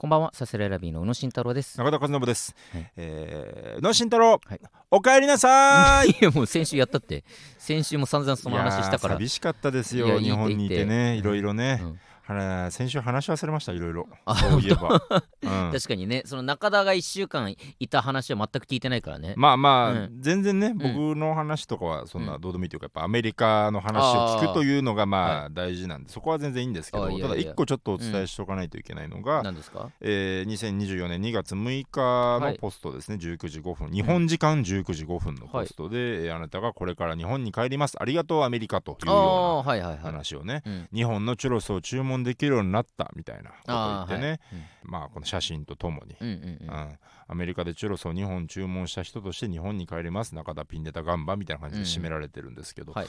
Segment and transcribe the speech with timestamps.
[0.00, 1.76] こんばんは、サスレラビーの宇野慎太郎です。
[1.76, 2.56] 中田和信です。
[2.72, 2.90] はい。
[2.96, 4.60] えー、野慎太郎、はい。
[4.90, 6.10] お帰りなさーい。
[6.18, 7.22] いや、もう先週やったって、
[7.58, 9.14] 先週も散々その話したから。
[9.16, 10.18] 寂しかったですよ。
[10.18, 11.16] 日本にいてね。
[11.16, 12.00] いろいろね、うん
[12.34, 14.08] はな先週話し忘れましたいろいろ。
[14.24, 15.02] あそういえば、
[15.42, 15.72] うん。
[15.72, 19.34] 確かにね、その中田が1週間いた話は全く聞いてないからね。
[19.36, 20.16] まあまあ、うん。
[20.20, 20.78] 全然ねん。
[20.78, 22.40] 僕の話とかはそんうなん。
[22.40, 29.90] どうでもいいというかやっぱアメリカの話を聞くというのがまあ大事なんでそこは全然いいんですけどただ一個ちょっとお伝えしておかないといけないのが、何ですか？
[30.00, 33.90] えー2024年2月6日のポストですね、19時5分。
[33.90, 37.96] 日本時間19時5分のポストで、えーあなたがこれから日本に帰ります。
[38.00, 40.12] ありがとうアメリカというあよあー、はいはいうなはい。
[40.12, 40.88] 話をね、うん。
[40.94, 44.40] 日本のチュロスを注文できるようになったみたいなことを言ってね、はい。
[44.82, 46.68] まあこの写真とともに、うんうんうん。
[46.68, 46.82] うん。
[46.82, 46.98] うん
[47.30, 50.34] アメリカでチュロスを2本注文した人として日本に帰ります。
[50.34, 53.06] 中田ピンデタガンバみたいな感じで締められてるんですけど、はい。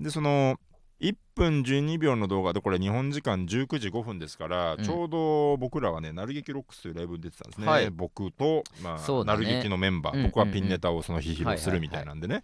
[0.00, 0.58] でその
[1.00, 4.82] 1分12秒の動画でこれ日本時間19時5分ですから、うん。
[4.82, 7.90] ちょうど僕らはね「なる劇ロックス」というライブに出てたんですね、はい。
[7.90, 9.36] 僕と、まあね。
[9.36, 10.22] る劇のメンバー、うん。
[10.24, 12.42] 僕はピンネタをその日披露するみたいなんでね、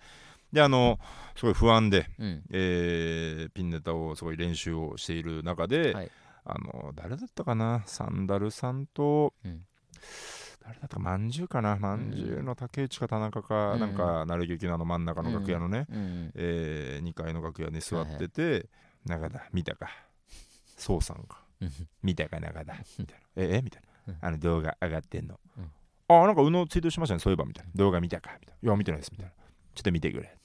[0.56, 0.98] であの
[1.36, 2.42] すごい不安で、うん。
[2.50, 6.10] えーピンネタをすごい練習をしている中で、はい。
[6.44, 7.82] あの誰だったかな？
[7.86, 9.66] サンダルさんと、うん。
[10.62, 10.98] 誰だったか？
[10.98, 11.76] まんじゅうかな？
[11.76, 13.80] まんじゅうの竹内か田中か、うん。
[13.80, 15.96] なんか鳴劇のあの真ん中の楽屋のね、うん。
[15.96, 18.66] うんえ2階の楽屋に座ってて
[19.04, 19.90] 「中田見たか？
[20.78, 21.44] そうさんか？
[21.60, 21.70] うん。
[22.02, 22.40] 見たか？
[22.40, 23.62] 中田」みたいな「ええ？
[23.62, 23.88] みたいな。
[24.14, 25.70] うん「あの動画上がってんの」うん。
[26.08, 29.32] あなんか宇野ツイートしましたねそういえば」みたいな「動画見たか?」みたいな「いや見てないです」みたいな
[29.76, 30.36] 「ちょっと見てくれ」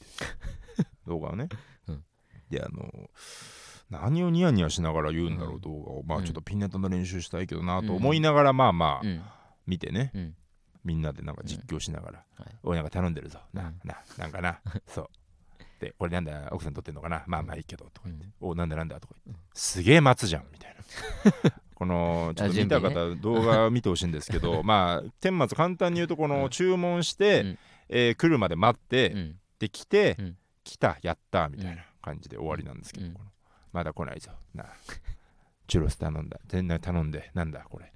[1.07, 1.47] 動画をね、
[1.87, 2.03] うん。
[2.49, 3.09] であの
[3.89, 5.61] 何をニヤニヤしながら言うんだろううん。
[5.61, 6.03] 動画を。
[6.03, 6.25] まあうん。
[6.25, 9.21] ちょっとピンネタの練習したいけどなと思いながらまあまあうん。
[9.65, 10.11] 見てね。
[10.13, 10.35] うん。
[10.83, 12.25] みんなでなんか実況しながら。
[12.35, 13.39] はい「おいなんか頼んでるぞ。
[13.53, 13.79] うなん。
[13.83, 14.61] ななんかな。
[14.87, 15.09] そう。
[15.79, 17.23] でこれなんだ奥さん撮ってんのかな。
[17.25, 20.81] まあまあいいけど」とか言って「おなんだなんだ」とか言って「すげえ待つじゃん」みたいな。
[21.81, 27.59] このちょっと見た準方、動画見てほしいんですけど まあ顛末簡単に言うとこの注文して、うん
[27.91, 29.35] えー来るまで待って、うん。
[29.59, 30.37] で来て、うん。
[30.63, 33.19] 来たやったみたいな感じで終わりなんですけど、
[33.73, 34.31] まだ来ないぞ。
[34.55, 34.67] なあ。
[35.67, 36.39] チュロス頼んだ。
[36.47, 37.31] 全然頼んで。
[37.33, 37.91] なんだこれ。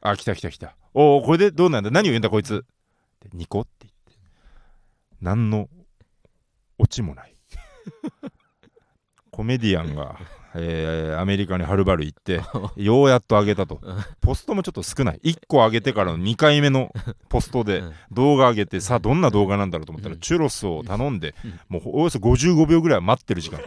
[0.00, 0.76] あ来た来た来た。
[0.94, 1.90] おおこれでどうなんだ？
[1.90, 2.64] 何を言うんだこいつ。
[3.20, 4.12] でニコって言って。
[5.20, 5.68] 何の
[6.78, 7.34] オチもない。
[9.30, 10.18] コメディアンが、
[10.54, 12.40] えーアメリカにはるばる行って
[12.76, 13.80] ようやっと上げたと。
[13.82, 13.96] うん。
[14.20, 15.20] ポストもちょっと少ない。
[15.24, 16.92] 1個上げてからの2回目の
[17.28, 17.92] ポストでうん。
[18.12, 20.20] 動画上げてさあどんな動画なんだろうと思ったら、うん。
[20.20, 21.60] チュロスを頼んで、うん。
[21.68, 23.60] もうおよそ55秒ぐらい待ってる時間。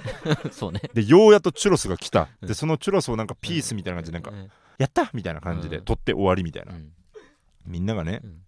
[0.52, 0.82] そうね。
[0.94, 2.30] でようやっとチュロスが来た。
[2.42, 2.48] うん。
[2.48, 4.50] でそのチュロスをなんかピースみたいな感じでなんか、うん。
[4.78, 6.90] やったみたいな感じでうん撮って終わりみたいな、うん。
[7.66, 8.42] みんながね、うん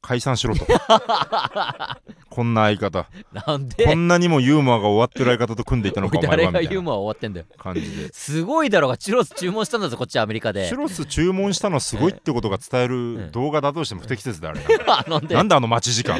[0.00, 0.64] 解散しろと。
[2.30, 3.08] こんな相方。
[3.46, 3.84] なんで？
[3.84, 6.68] こんなにもユーモアが終わってる相方と組んでいたのか お前誰はみたいな。
[6.68, 7.46] がユーモア終わってんだよ。
[7.58, 8.08] 感じで。
[8.12, 10.68] すごいだろうが、チュロス注文したんだぞ、こっちアメリカで。
[10.68, 10.76] チュ。
[10.78, 13.16] ロス注文したのすごいってことが伝えうん。
[13.26, 15.34] る動画だとしても不適切だあれあ なんで？
[15.34, 16.18] なんであの待ち時間？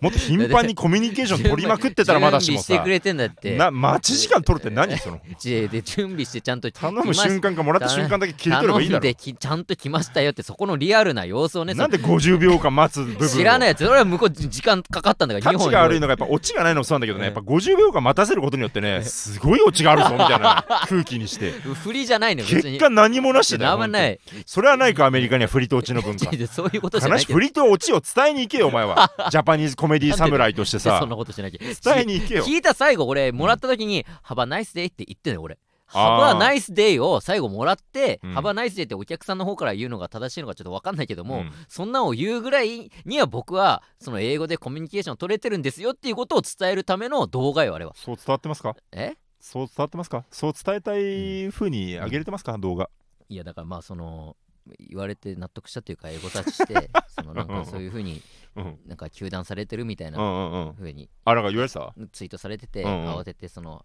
[0.00, 2.66] もっと頻繁にコミュニケーション取りまくってたらまだしもさ。
[2.74, 3.56] 準備してくれてんだって。
[3.56, 5.20] な待ち時間取るって何その？
[5.38, 13.30] ちで準備してちゃんと頼む瞬間かもらった瞬間だけ切り取ればいいだろ頼んできちゃんと来ましたよってそこのリアルな様子をねなんで50秒間待つ部分を。
[13.30, 13.84] 知らないやつ。
[13.84, 21.52] それは向こう時間かかったんだからタチが悪いのががやっぱオチがないのもそうなんだけどね、うんやっぱ50秒間待たせることによってねすごいオチがあるぞみたいな 空気にして。
[21.52, 22.72] 振りじゃないのよ別に。
[22.72, 24.20] 結果何もなしだよない。
[24.46, 26.30] それはないかアメリカには振りとオチの文化。
[26.46, 29.10] そういうことじゃない振りとオチを伝えに行けよお前は。
[29.30, 30.98] ジャパニーズコメディ侍としてさ。
[31.00, 31.58] そんなことしなきゃ。
[31.58, 32.44] 伝えに行けよ。
[32.44, 35.58] 聞いた最後俺もらった時に「ハバナイスデイ」って言ってんのよ俺
[35.98, 38.32] ハバナイスデイを最後もらって、うん。
[38.32, 41.52] ハバナイスデイってお客さんの方から言うのが正しいのかちょっと分かんないけども、うん。
[41.68, 47.92] そんなのを言うぐらいには僕はその英語でコミュニケーション取れてるんですよっていうことを伝えるための動画よあれは。
[47.94, 48.76] そう伝わってますか？
[48.92, 49.14] え？
[49.40, 50.24] そう伝わってますか？
[50.30, 52.56] そう伝えたい風に上げれてますか？
[52.58, 52.88] 動画。
[53.28, 54.36] いやだからまあその
[54.78, 58.22] 言われて納得したというか英語立ちして そのなんかそういうふうに
[58.56, 60.72] うんなんか糾弾されてるみたいうなんうんうん。
[60.74, 61.94] ふうにあなんか言われてた？
[62.12, 63.14] ツイートされてて、うんうん。
[63.14, 63.84] 慌ててその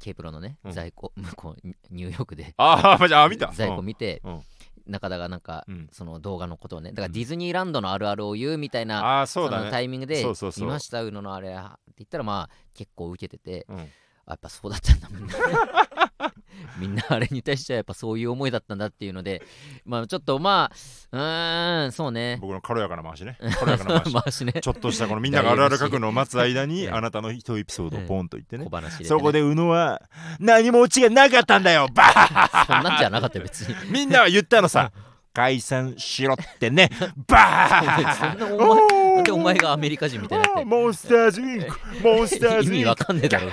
[0.00, 0.72] K プロのね、うん。
[0.72, 2.54] 在庫 向こうニニューヨークで。
[2.56, 3.52] ああじゃあ見た。
[3.54, 4.42] 在庫見て、うん。
[4.86, 5.88] 中田がなんか、うん。
[5.92, 10.64] その動画のことをねだからディズニーランドのあるあるを言うみたいな、ああそうだのねタイミングでそうそうそう。
[10.64, 11.58] 見ました宇野のあれって
[11.98, 13.66] 言ったらまあ結構受けてて。
[13.68, 13.78] うん。
[13.78, 13.86] あ
[14.30, 15.34] やっぱそうだったんだみんな
[16.78, 19.42] みんなあれに対してはやっぱそういう思いだったんだっていうので
[19.84, 20.76] まあちょっとまあ
[21.12, 22.38] うーんそうね。
[22.40, 23.36] 僕の軽やかな回しね。
[23.58, 24.44] 軽やかな回し。
[24.46, 24.52] ね。
[24.52, 28.64] ちょっとしたこのみんながあるある書くのを待つ間にうん あなたの一エピソードをポンと言ってね。
[28.64, 30.02] 小話で、ね、そこで宇野は
[30.38, 33.74] 何もオチがなかったんだよバーそんなんじゃなかったよ別に。
[33.90, 34.92] みんなは言ったのさ。
[35.32, 36.90] 解散しろってね。
[37.28, 43.50] バーそんなお前なんでお前がアメリカ人みたいになってモンスターズインクモンスター意味わズインクかんねえだろ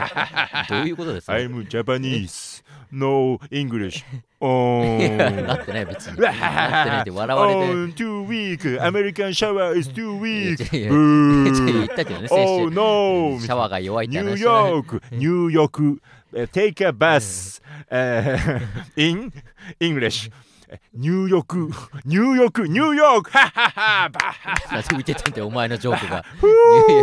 [0.70, 4.04] どういうことですか、I'm Japanese No English
[4.40, 8.80] おいやなーってない別になってないって笑われて Oh, too weak.
[8.80, 10.90] American shower is too い weak.
[10.90, 13.40] ブ言ーったけどね先 Oh 週 no!
[13.42, 16.02] シャワーが弱いってニュー話ヨーク、ニューヨーク、
[16.34, 18.62] えー take a ー
[18.96, 19.34] in
[19.80, 20.32] English。
[20.70, 21.72] えニュ ーヨーク、
[22.06, 26.26] ニューヨーク、ニューヨーク、ははは、バッハなんで浮いてたんだよお前のジョークが。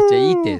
[0.09, 0.59] いやいいいって。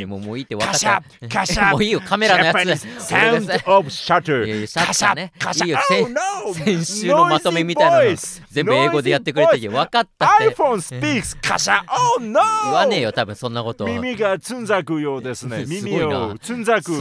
[0.00, 5.32] でもうもういいって分かったカシャ もういいよカメラのやついやいやシャッターね。
[5.38, 6.06] カシャいいよカシャ
[6.54, 8.16] 先 Oh, 週のまとめみたいなの
[8.50, 10.54] 全部英語でやってくれたけど分かったって。
[10.54, 13.86] iPhone speaks カシャ Oh no 言わねえよ多分そんなこと。
[13.86, 15.64] 耳がつんざくようですね。
[15.66, 16.18] 耳な。
[16.28, 16.92] をつんざく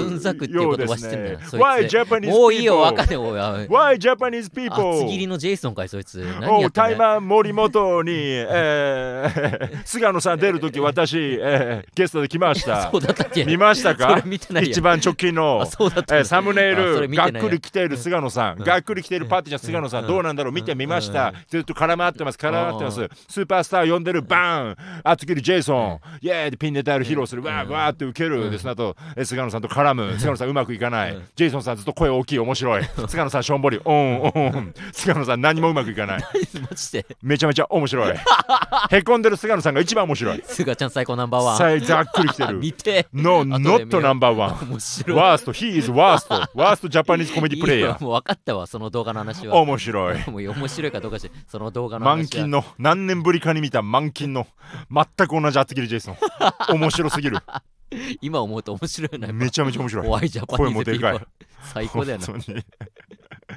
[0.49, 1.37] ようですね。
[1.53, 3.67] Why Japanese people?
[3.69, 4.74] Why Japanese people?
[4.75, 6.17] 厚切りのジェイソンかいそいつ。
[6.17, 6.71] 何やってんだよ。
[6.71, 12.89] タイマン森本に、 えー、菅野さん出るとき私、えー、ゲストで来ました。
[12.91, 13.45] そうだったっけ？
[13.45, 20.07] 見ましたそかれ見てないよ一番直近のあそうだったえーサムネイあそれルがっ見てないよくり来ている菅野さん、がっくり来ているパーティーじゃ菅野さん、うん。
[20.07, 20.53] どうなんだろう？
[20.53, 21.33] 見てみました、うん。
[21.49, 23.07] ずっと絡まってます絡まってます。
[23.29, 24.75] スーパースター呼んでるバーン。
[25.03, 30.15] 厚切りジェイソン、イエーイでピンネタイル披露する、わーわーって受ける、でその後えー菅野さんと絡む。
[30.19, 32.83] 菅野さんうまくいかない、ジェイソンさんずっと声大きい面白い。
[33.07, 33.79] 菅野さんしょんぼり。
[33.83, 36.23] オンオン菅野さん何もうまくいかない。
[36.69, 37.05] マジで。
[37.21, 38.15] めちゃめちゃ面白い。
[38.91, 40.43] へこんでる菅野さんが一番面白い。
[40.45, 41.79] すがちゃん最高ナンバーワン。
[41.81, 42.59] ざっくり来てある。
[42.59, 43.07] 見て。
[43.13, 44.01] No 後で見 not よう。
[44.01, 45.17] number one 面白い。
[45.17, 46.27] ワースト He is worst.
[46.55, 49.55] Worst Japanese comedy プレイヤーもう分かったわその動画の話は。
[49.55, 50.17] 面白い。
[50.29, 52.15] もう面白いかどうかしその動画の話は。
[52.17, 54.47] 満金の何年ぶりかに見た満金の
[54.91, 56.17] 全く同じ厚切りジェイソン。
[56.69, 57.39] 面白すぎる。
[58.21, 60.05] 今思うと面白いなめちゃめちゃ面白い。
[60.05, 61.27] 怖いジャパニ声ーズピもでかい。
[61.73, 62.25] 最高だよな。
[62.25, 62.63] 本当に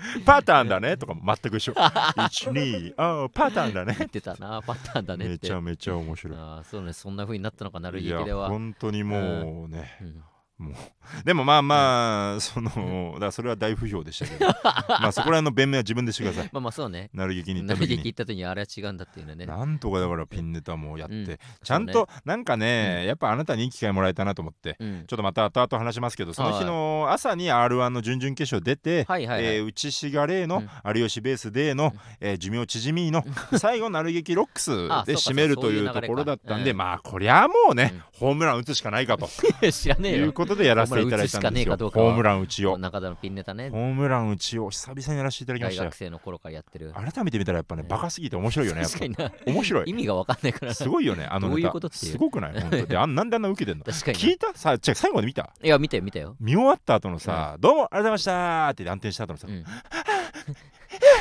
[0.25, 0.97] パターンだね。
[0.97, 1.73] とかも全く一緒。
[1.77, 3.95] 12ああパターンだね。
[3.99, 4.63] 言ってたな。
[4.67, 5.47] パターンだねって。
[5.47, 6.39] めちゃめちゃ面白い。
[6.39, 6.93] ああそうね。
[6.93, 9.99] そんな風になったのかなるいや劇では、本当にもうね。
[10.01, 10.23] うん
[11.25, 14.47] でもまあまあそのだそれは大不評でしたけど。
[14.89, 16.51] まあそこら辺の弁明は自分でしてください。
[16.53, 17.11] まあまあそうね。
[17.15, 17.97] なる劇に行った何時に。
[17.99, 19.47] 劇行った時にあれは違うんだっていうのね。
[19.47, 21.39] なんとかだからピンネタもやって、うん。
[21.63, 25.05] ちゃんとなんかね、やっぱあなたにいい機会もらえたなと思って、うん。
[25.07, 29.57] ちょっとまた後々話しますけどその日の朝に r 1の準々決勝出て、はいはいはい。
[29.57, 30.99] えー内志賀玲のうん。
[30.99, 33.25] 有吉ベースデーの、えー寿命縮みの
[33.59, 36.77] 最後なる劇ロックスあで締めるというところだったんで、うん。
[36.77, 39.29] まあこりゃもうね、ホームラン打つしかないかと。
[39.71, 41.77] 知らねえよことでやらせていただいたんですよ。
[41.77, 42.79] ホホームラン打ちを。
[42.79, 43.71] 中田のピンネタね。
[43.71, 45.91] ホームラン打ちを久々にやらせていただきま大したよ。
[45.91, 46.93] 学生の頃からやってる。
[46.93, 49.17] 改めて見たらやっぱねバカすぎて面白いよね確かに
[49.47, 49.91] 面白い。
[49.91, 50.69] 意味が分かんないから。
[50.69, 51.73] なすごいよねあのネタ。
[51.91, 52.61] すごくない？
[52.61, 53.85] 本当であんなんであんな受けてんの？
[53.85, 54.53] 確かに聞いた？
[54.55, 55.43] さ違う最後まで見た？
[55.43, 56.37] ないや見たよ見たよ。
[56.41, 59.65] 見終わった後のさ、どうもありがとうございましたって暗転した後のさ、うん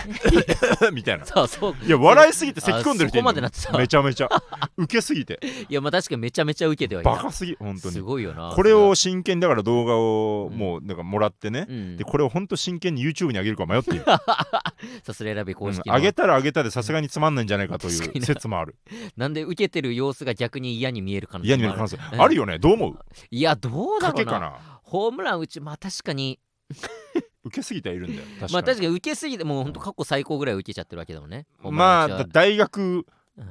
[0.94, 1.26] みたいな。
[1.26, 1.76] そうそう。
[1.84, 3.78] いや笑いすぎて咳込んでる人いるあそこまでなってた。
[3.78, 4.30] めちゃめちゃ。
[4.78, 5.40] 受けすぎて。
[5.70, 10.58] いやまあ確かにめちゃめちゃ受けてはいたバカすぎ本当すにごいよなこれを真剣にだから動画をうん。
[10.58, 11.98] もうなんかもらってね、うん。
[11.98, 14.06] でこれを本当真剣に YouTube に上げるか迷っている、
[15.04, 18.76] さすらい選び公式うんの上げたら上げたでさすがにつまんないんじゃないかという説もある。
[19.16, 21.82] なんで受けてる様子が逆に嫌に見える可能性嫌にもある。
[21.82, 22.24] 見える可能性。
[22.24, 22.60] あるよね。
[22.60, 23.00] どう思う？
[23.32, 24.24] いやどうだろうな。
[24.24, 24.54] 賭けかな？
[24.84, 26.40] ホームランうちまあ確かに
[27.48, 28.28] 受けすぎてはいるんだよ。
[28.28, 31.46] 確かに,、まあ確かに受けすぎてもうほんと過去最高ぐらい受けちゃってるわけだもんね。
[31.64, 33.06] まあ大学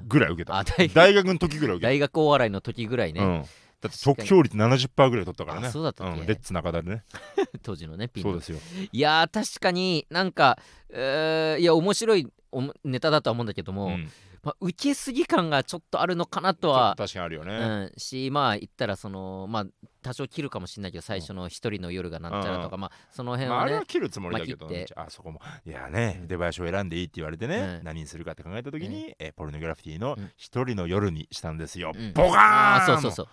[0.07, 0.59] ぐらい受けた。
[0.59, 0.95] あ大学。
[0.95, 3.47] 大学の時ぐらい受け大学お笑いの時ぐらいた、うねん、だ
[3.89, 5.69] って得票率70%ぐらい取ったからね。
[5.69, 6.21] あそうだったっけ？
[6.23, 7.05] ん、レッツ中田でね。
[7.63, 8.31] 当時のねピンの。
[8.31, 8.59] そうですよ。
[8.93, 10.59] いやー確かになんか
[10.91, 14.11] えーいや面白いおもネタだとは思うんだけども、うん
[14.47, 19.67] まあ、受けすぎ感がちょっとあるのかなとはと確かにあるよね、うん、しまあ言ったらそのまあ
[20.03, 25.41] 多少切るかもしれないけど最初の一人の夜がなんちゃらとか、まあその辺まあ、あはね、れは切るつもりだけど、まああそこも。
[25.65, 27.85] いやね出囃子を選んでいいって言われてね、うん。
[27.85, 30.31] 何にするかって考えた時に、えポルノグラフィティのうん。
[30.37, 32.13] 一人の夜にしたんですよ、うん。
[32.13, 33.29] ボカーンそうそうそう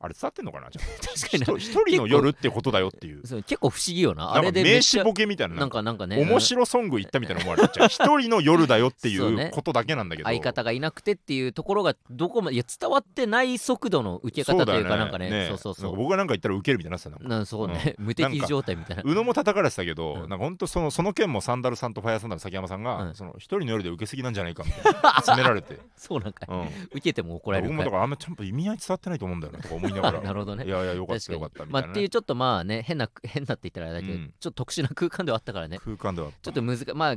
[0.00, 0.86] あれ伝わってんのかなじゃあ。
[1.18, 1.58] 確かにな。
[1.58, 3.20] 一人の夜ってことだよっていう。
[3.26, 4.32] そう結構不思議よな。
[4.32, 5.56] あれで名詞ボケみたいな。
[5.56, 6.16] なんかなんかね。
[6.24, 9.46] 面白ソング言ったみたいな思われちゃう一人の夜だよってい そうね。
[9.46, 10.28] うことだけなんだけど。
[10.28, 15.46] 相方がいなくてっていうところがどこまでいや伝わってない速度の受け方というかなんかね。
[15.48, 15.84] そうそうそう。
[15.84, 19.02] なんか僕がなんか言ったらウケるみたいになってたなんそうね、無敵状態みたいな。
[19.04, 20.20] 宇野も叩かれてたけど、うん。
[20.20, 23.14] なんか本当そのその件もサンダルさんとファイアーサンダルの崎山さんが、うん。
[23.14, 25.14] その一人の夜で受けすぎなんじゃないかみたいな。
[25.14, 30.20] 詰められて、そうなんかうん、受けても怒られるか僕もだからあんまちゃんと意味合い伝わってないと思うんだよなとか思いながら。
[30.22, 30.64] なるほどね。
[30.64, 31.86] いやいやよかったよかったみたいな、ね。
[31.86, 34.34] まあっていうちょっとまあね変な変なって言ったらあれだけど、うん。
[34.38, 35.78] ちょっと特殊な空間ではあったからね。
[35.78, 37.16] 空間ではちょっと難まあ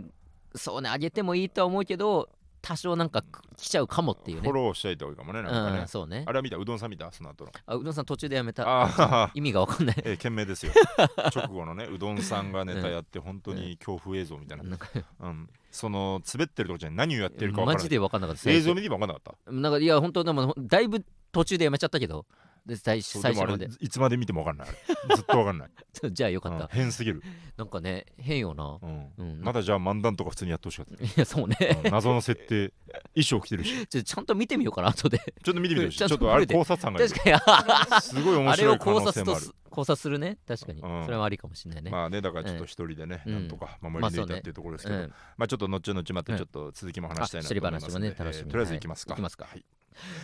[0.56, 2.30] そうね上げてもいいとは思うけど
[2.62, 3.24] 多少なんか
[3.58, 4.44] 来ちゃうかもっていうね。
[4.44, 6.26] フォローしといた方がいいかもねなんかね、うんそうね。
[6.28, 7.52] あれは見たうどんさん見たその後の。
[7.66, 8.68] あうどんさん途中でやめた。
[8.68, 8.90] あ
[9.26, 9.96] あ意味がわかんない。
[10.04, 10.72] えー、懸命ですよ。
[11.36, 14.90] 直後のねうどんさんがネタやって本当に恐怖映像みたいな、なんか
[15.22, 18.52] うん、その滑ってるとこじゃ何をやってるかマジでわかんなかった。
[18.52, 19.52] 映像見ても分かんなかった？
[19.52, 22.28] なんかいや本当でもだいぶ途中でやめちゃったけど
[22.66, 23.86] で最そうでもあれ最初まで。
[23.86, 24.68] いつまで見ても分かんない
[25.16, 25.70] ずっと分かんない、
[26.12, 27.24] じゃあよかっうんた、変すぎる、
[27.58, 28.78] なんかね変よな。
[28.82, 29.12] うん。
[29.18, 29.42] うん。
[29.42, 31.04] まだじゃあ漫談とか普通にやってほしかった。
[31.04, 31.82] いやそうね。
[31.84, 32.74] うん謎の設定
[33.14, 33.88] 衣装着てるし。
[33.88, 35.18] ちょちゃんと見てみようかな後で。
[35.18, 35.98] ちょっと見てみてほしい。
[35.98, 38.02] ちょっとあれ考察さんが確かに。
[38.02, 39.42] すごい面白い可考察と能性もある。
[39.46, 40.38] す考察するね。
[40.48, 41.06] 確かに、うん。
[41.06, 43.34] それはありかもしれないね、まあねだからちょっと一人でね、うん。
[43.34, 49.22] なんとか守り抜いたっていうところですけど、うんまあちょっと後々またちょっと続きも話したいなと思いますねえーとりあえず行きますか、はい。
[49.22, 49.46] 行きますか。
[49.46, 49.64] はい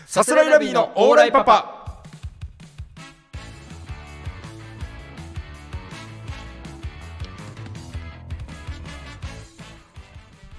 [0.06, 1.97] さすらいラビーのオーライパパ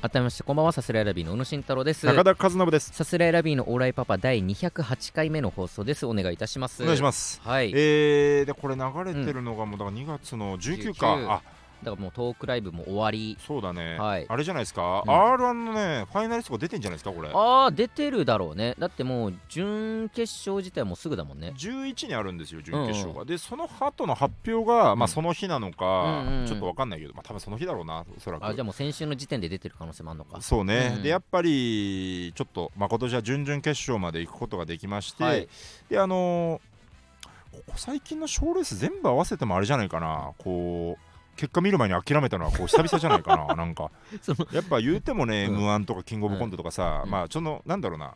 [0.01, 2.07] 改めましてこんばんはさすらいラビーの小野慎太郎です。
[2.07, 2.93] 中田和信です。
[2.93, 6.07] さすらいラビーのオーライパパ第208回目の放送です。
[6.07, 6.85] お願いいたします。
[6.85, 7.41] お願いします。
[7.43, 7.73] はい。
[7.75, 11.43] えー、でこれ流れてるのがもうだから2月の19か、19あ
[11.83, 13.37] だからもうトークライブも終わり。
[13.47, 14.27] そうだね、はい。
[14.29, 15.11] あれじゃないですか、うん。
[15.11, 17.31] R1 のねファイナリストが出てんじゃないですかこれ。
[17.33, 18.75] ああ出てるだろうね。
[18.79, 21.53] だってもう準決勝自体もうすぐだもんね。
[21.57, 26.47] 11にあるんですよ準決勝が、でその後の発表が、まあ、うんその日なのか、うんうんうん。
[26.47, 28.47] ちょっとわかんないけど、まあ、多分その日だろうなおそらく。
[28.47, 30.41] あじゃあもう先週の時点で出てる可能性もあるのか。
[30.41, 31.03] そうね、うん。
[31.03, 35.49] でやっぱりちょっと、まあ、今年は準々決勝まで行くことができまして、はい。
[35.89, 36.79] であのー
[37.51, 40.33] ここ最近の賞レース全部合わせてもあれじゃないかな。
[40.39, 41.08] こう
[41.39, 43.55] 結果見る前に諦めたのはこう久々じゃないかな。
[43.55, 43.93] なんか。
[44.53, 45.55] やっぱ言うてもね、うん。
[45.55, 47.11] m 1とかキングオブコントとかさ、うん。
[47.11, 48.15] まあそのなんだろうな。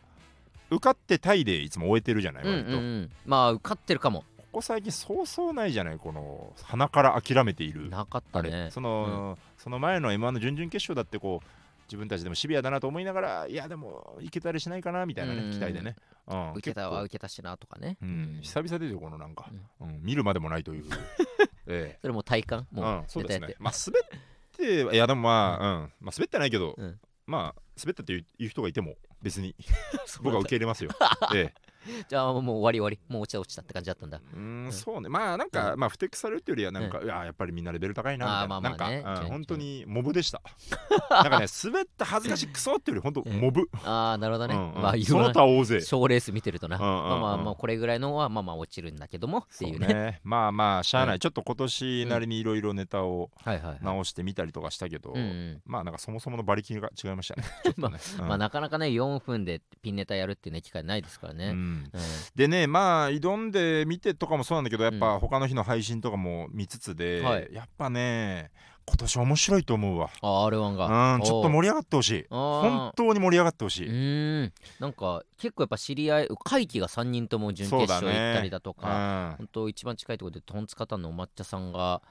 [0.69, 3.11] 受かってタイでいつも終えてるじゃないうんう割と、んうん。
[3.25, 4.25] まあ受かってるかも。
[4.37, 7.89] ここ最近そうそうないじゃないこの鼻から諦めている。
[7.89, 8.69] なかったね。
[8.71, 11.47] その、その前の m 1の準々決勝だってこう
[11.87, 15.51] 自分たちでもシビアだなと思いながらいやでもいけたりしないかなみたいなね、うん。
[15.51, 15.95] 期待でね、
[16.27, 17.97] うん、受けたは受けたしなとかね。
[18.01, 19.49] うん、久々ですよこのなんか、
[19.79, 20.01] うん。
[20.01, 20.85] 見るまでもないという
[21.67, 22.67] えそれもう体感？
[22.71, 23.55] えもううん、そうですね。
[23.59, 24.03] まあ滑っ
[24.57, 25.91] ていやでもまあ、うん。
[26.01, 26.99] まあ、滑ってないけど、うん。
[27.25, 29.55] まあ滑ったっていう人がいても別に。
[30.21, 30.91] 僕は受け入れますよ。
[31.33, 31.62] ええ
[32.07, 32.99] じゃあもう終わり終わり。
[33.13, 34.17] もう落ちた落ちたって感じだったんだ。
[34.17, 34.71] うーん。
[34.71, 35.09] そうね。
[35.09, 38.43] まあなんか、まあ不適されるっていうよりはなんか、いややっぱりみんなレベル高いなみたいな。
[38.43, 39.01] あーまあまあね。
[39.03, 40.41] なんか、うん本当にモブでした。
[41.09, 45.81] なんかね滑った恥ずかしいクソっていうより本当モブ、ああなるほどね、まあいその他大勢。
[45.81, 49.87] 賞レース見てるとな、まあまあまあこれぐらいのはまあまあ落ちるんだけどもっていうね。
[49.87, 50.21] そうね。
[50.23, 53.31] まあまあしゃあない、うんちょっと今年なりにいろいろネタを
[53.81, 55.13] 直してみたりとかしたけど、
[55.65, 57.43] まあなんかそもそもの馬力が違いましたね。
[57.77, 57.91] ま
[58.33, 61.53] あなかなかね4分でピンネタやるっていうね機会ないですからね、
[62.35, 67.49] でねまあ挑んでみてとかもそうなんだけどやっうぱ他の日の配信とかも見つつで、はい。
[67.51, 68.51] やっぱね
[68.85, 70.09] 今年面白いと思うわ。
[70.21, 71.15] あ R1 が。
[71.15, 72.25] うんちょっと盛り上がってほしい。
[72.29, 74.53] あ本当に盛り上がってほしうい、ーん。
[74.79, 79.35] なんか結構やっぱ知り合い会期が3人とも準決勝行ったりだとかうん。
[79.37, 82.01] 本当一番近いところでトンツカタンのお抹茶さんが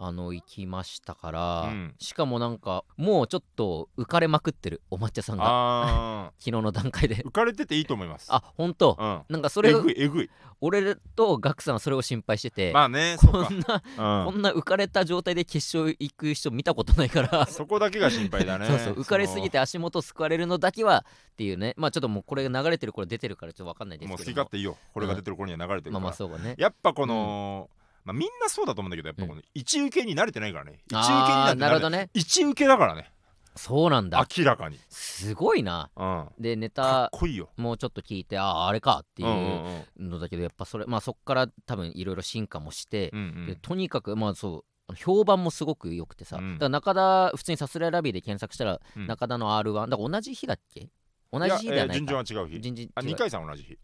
[0.00, 1.94] あの行きましたから、うん。
[1.98, 5.44] しかもなんかもうちょっと浮かれまくってるお抹茶さんが。
[5.46, 7.16] あ 昨日の段階で。
[7.16, 8.28] ー浮かれてていいと思います。
[8.30, 8.96] あ本当？
[8.98, 9.22] うん。
[9.28, 10.30] なんかそれをえぐいえぐい。
[10.60, 14.32] 俺とガクさんはそれを心配してて、まあねこんな、うん。
[14.32, 17.46] こんな浮かれた状態で決勝行く人見たことないから。
[17.50, 18.66] そこだけが心配だね。
[18.70, 21.74] そうそう浮かれすぎて足元すくわれるのだけはっていうね。
[21.76, 24.14] まあちょっともうこれが流れてる頃出てるからちょっと分かんないですも。
[24.14, 26.54] う好けどき勝手いいよこれが出てる頃には流れてるまから、あまあそうかね。
[26.58, 27.70] やっぱこの、
[28.08, 30.80] まあ、みんなそうだと思うんだけどやっぱこの一受けに慣れてないからね。
[30.90, 32.08] 一受けにななるほどね。
[32.14, 33.12] 一受けだからね。
[33.54, 34.24] そうなんだ。
[34.38, 35.90] 明らかに、すごいな。
[35.96, 37.50] うん、でネタこいいよ。
[37.56, 43.46] もうちょっと聞いてあああれかっていうんううんのだけどやっぱそれまあそっから多分いろいろ進化もしてうんうん。
[43.46, 46.54] でとにかくまあそう評判もすごく良くてさ、うん。
[46.54, 49.06] だから中田普通にさすらいラビーで検索したら、うん。
[49.06, 50.88] 中田の R1 だから同じ日だっけ？
[51.32, 52.12] 同じ日ではないか。
[52.12, 52.60] やえー順序は違う日。
[52.60, 53.08] 順々あ違う。
[53.10, 53.76] 2回さん同じ日。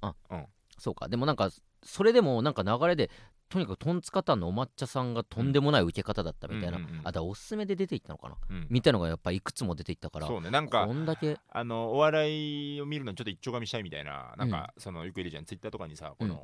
[0.79, 1.09] そうか。
[1.09, 1.51] でもなんか
[1.83, 3.11] それでもなんか流れで
[3.55, 7.01] とにかくトンツカタンのお抹茶さんがとんでもない受け方だったみたいな、うんうんうん。
[7.05, 8.35] あだおすすめで出ていったのかな。
[8.51, 8.67] うん。
[8.69, 10.27] みたいのがやっぱいくつも出ていったから。
[10.27, 10.51] そうね。
[10.51, 15.45] なんかこんだけあのお笑いを見るのにちょっと一丁紙したいみたいななんか、そのよくいるじゃん。
[15.45, 16.35] ツイッターとかにさこの、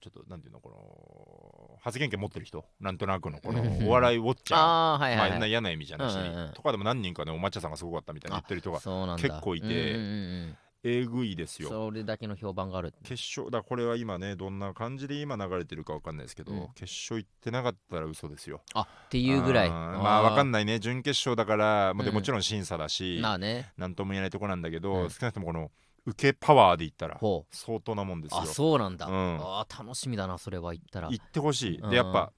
[0.00, 3.88] ちょっとなんていうのこの発言権持ってる人なんとなくのこのうん。
[3.88, 4.60] お笑いウォッチャー。
[4.60, 6.14] あはいまあ、はい、はい嫌な嫌な意味じゃなし。
[6.14, 6.52] に、うんうんうん。
[6.52, 8.78] とかでも何人かねお抹茶さんがすごかったみたいな言ってる人が
[9.16, 9.66] 結構いて。
[9.66, 11.68] うんうんうんえぐいですよ。
[11.68, 16.68] うんそれだけの評判がある決勝だこれは今ねどんな感じで今流れてるかわかんないですけど、うん。
[16.74, 18.62] 決勝行ってなかったら嘘ですよ。
[18.74, 19.70] あっていうぐらい。
[19.70, 20.78] まあわかんなないね。
[20.78, 22.14] 準決勝だからもうでうん。
[22.14, 23.72] もちろん審査だし、まあね。
[23.76, 25.10] なんとも言えないとこなんだけど、うん。
[25.10, 25.70] 少なくともこの
[26.06, 27.18] 受けパワーで言ったら
[27.50, 28.40] 相当なもんですよ。
[28.42, 29.38] あそうなんだ、うん。
[29.40, 31.08] あー楽しみだなそれは言ったら。
[31.08, 31.78] 行ってほしい。
[31.78, 31.90] うん。
[31.90, 32.32] でやっぱ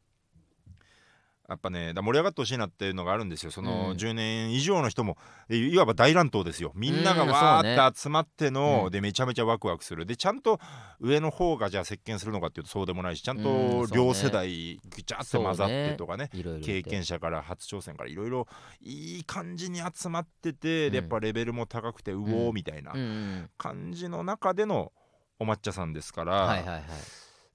[1.49, 3.51] やっぱねだ盛り上がってほしいなっていうのがあるんですよ。
[3.51, 3.97] そのうん。
[3.97, 5.17] 10年以上の人も
[5.49, 6.73] いいわば大乱闘ですよ。
[6.75, 8.91] みんながうんわーって集まっての、うん。
[8.91, 10.05] でめちゃめちゃワクワクする。
[10.05, 10.61] でちゃんと
[11.01, 13.45] 上の方がじゃあ席巻するのかっていうとそうでもないしちゃんうん
[13.89, 16.83] と両世代ぐちゃって混ざってとかねいろいろいて。
[16.83, 18.47] 経験者から初挑戦からいろいろ
[18.83, 21.05] いい感じに集まってて、でうん。
[21.05, 23.51] やっぱレベルも高くてうおーみたいなうんうん。
[23.57, 24.93] 感じの中での
[25.39, 26.83] お抹茶さんですから、はいはいはい。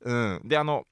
[0.02, 0.42] うん。
[0.46, 0.86] であの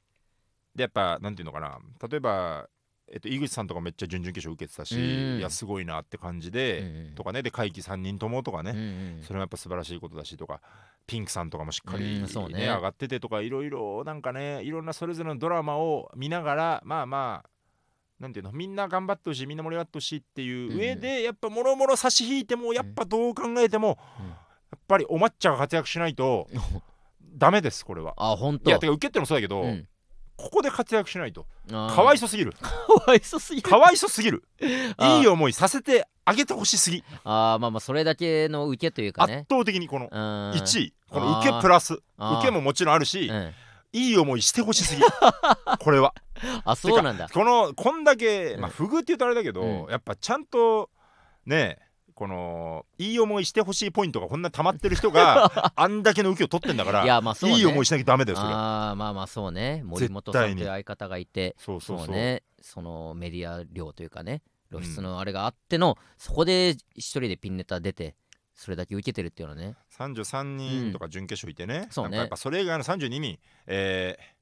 [0.75, 1.79] でやっぱなんていうのかな。
[2.08, 2.67] 例えば
[3.13, 5.00] えっと、井口さんとかめっちゃ準々決勝受けてたし、う
[5.36, 5.39] ん。
[5.39, 7.15] いやすごいなって感じうんで、うん。
[7.15, 10.62] とかねで会期3人ともとかね、それもやっぱ素晴らしいことだしとか
[11.08, 12.22] ピンクさんとかもしっかり、ね。
[12.22, 17.50] ね上がっててとかいろいろなんかねいろんなそれぞれのドラマを見ながらまあまあ
[18.22, 24.27] なんていうのみんな頑張ってほしいみんな盛り上がってほしいっていう上で、やっぱもろもろ差し引いてもやっぱどう考えても、うん。
[24.27, 24.34] や
[24.77, 26.48] っぱりお抹茶が活躍しないと
[27.36, 28.13] ダメですこれは。
[28.15, 28.70] あ本当。
[28.70, 29.88] いやてか受けってのもそうだけど、うん
[30.41, 31.45] ここで活躍しないと。
[31.69, 32.53] かわいそすぎる。
[32.53, 32.71] か
[33.05, 33.69] わいそすぎる。
[33.69, 34.43] かわいそすぎる。
[34.60, 37.03] いい思いさせてあげてほしすぎ。
[37.24, 40.93] あーまあまあそれだけの受けというか圧ね倒的にこの1 1位。
[41.10, 41.93] この受けプラス。
[41.93, 42.01] 受
[42.41, 43.53] けももちろんあるしうん、
[43.93, 45.01] いい思いしてほしすぎ。
[45.79, 46.15] これは。
[46.65, 47.29] あそうなんだ。
[47.29, 48.74] このこんだけまあうん。
[48.74, 49.91] 不遇って言うとあれだけど、うん。
[49.91, 50.89] やっぱちゃんと
[51.45, 51.77] ね
[52.21, 57.57] このいい思いしてほしいポイントがこんな溜まってる人が あんだけの受けを取ってんだからいやまあそうね。
[57.57, 58.49] いい思いしなきゃダメだよそれ。
[58.53, 59.81] あーまあまあそうね。
[59.83, 62.07] 森本さんという相方がいてそうそうそう。
[62.09, 68.15] ねそのメディア量というかね露出のあれがあっての、そこで一人でピンネタ出て
[68.53, 69.75] それだけ受けてるっていうのはね。
[69.97, 72.17] 33人とか準決勝いてね、そうね。
[72.17, 74.40] なんかやっぱそれ以外の32人えー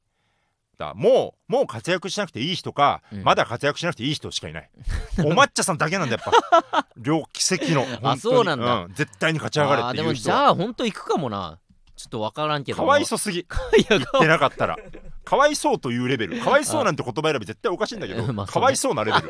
[0.80, 3.24] だもうもう活躍しなくていい人か、うん。
[3.24, 4.70] まだ活躍しなくていい人しかいない。
[5.20, 6.88] お抹茶さんだけなんだやっぱ。
[6.98, 8.20] 両奇跡の本当に。
[8.20, 8.88] そうなんだ。
[8.94, 10.32] 絶対に勝ち上がれっていう人。
[10.32, 11.60] はゃあ本当行くかもな。
[11.98, 13.46] ちょっと分からんけどかわいそすぎ。
[13.90, 14.78] 言ってなかったら。
[15.26, 16.40] かわいそうというレベル。
[16.40, 18.46] かわいそうなんて言葉選び絶対おかしいんだけど、ね。
[18.46, 19.28] かわいそうなレベル、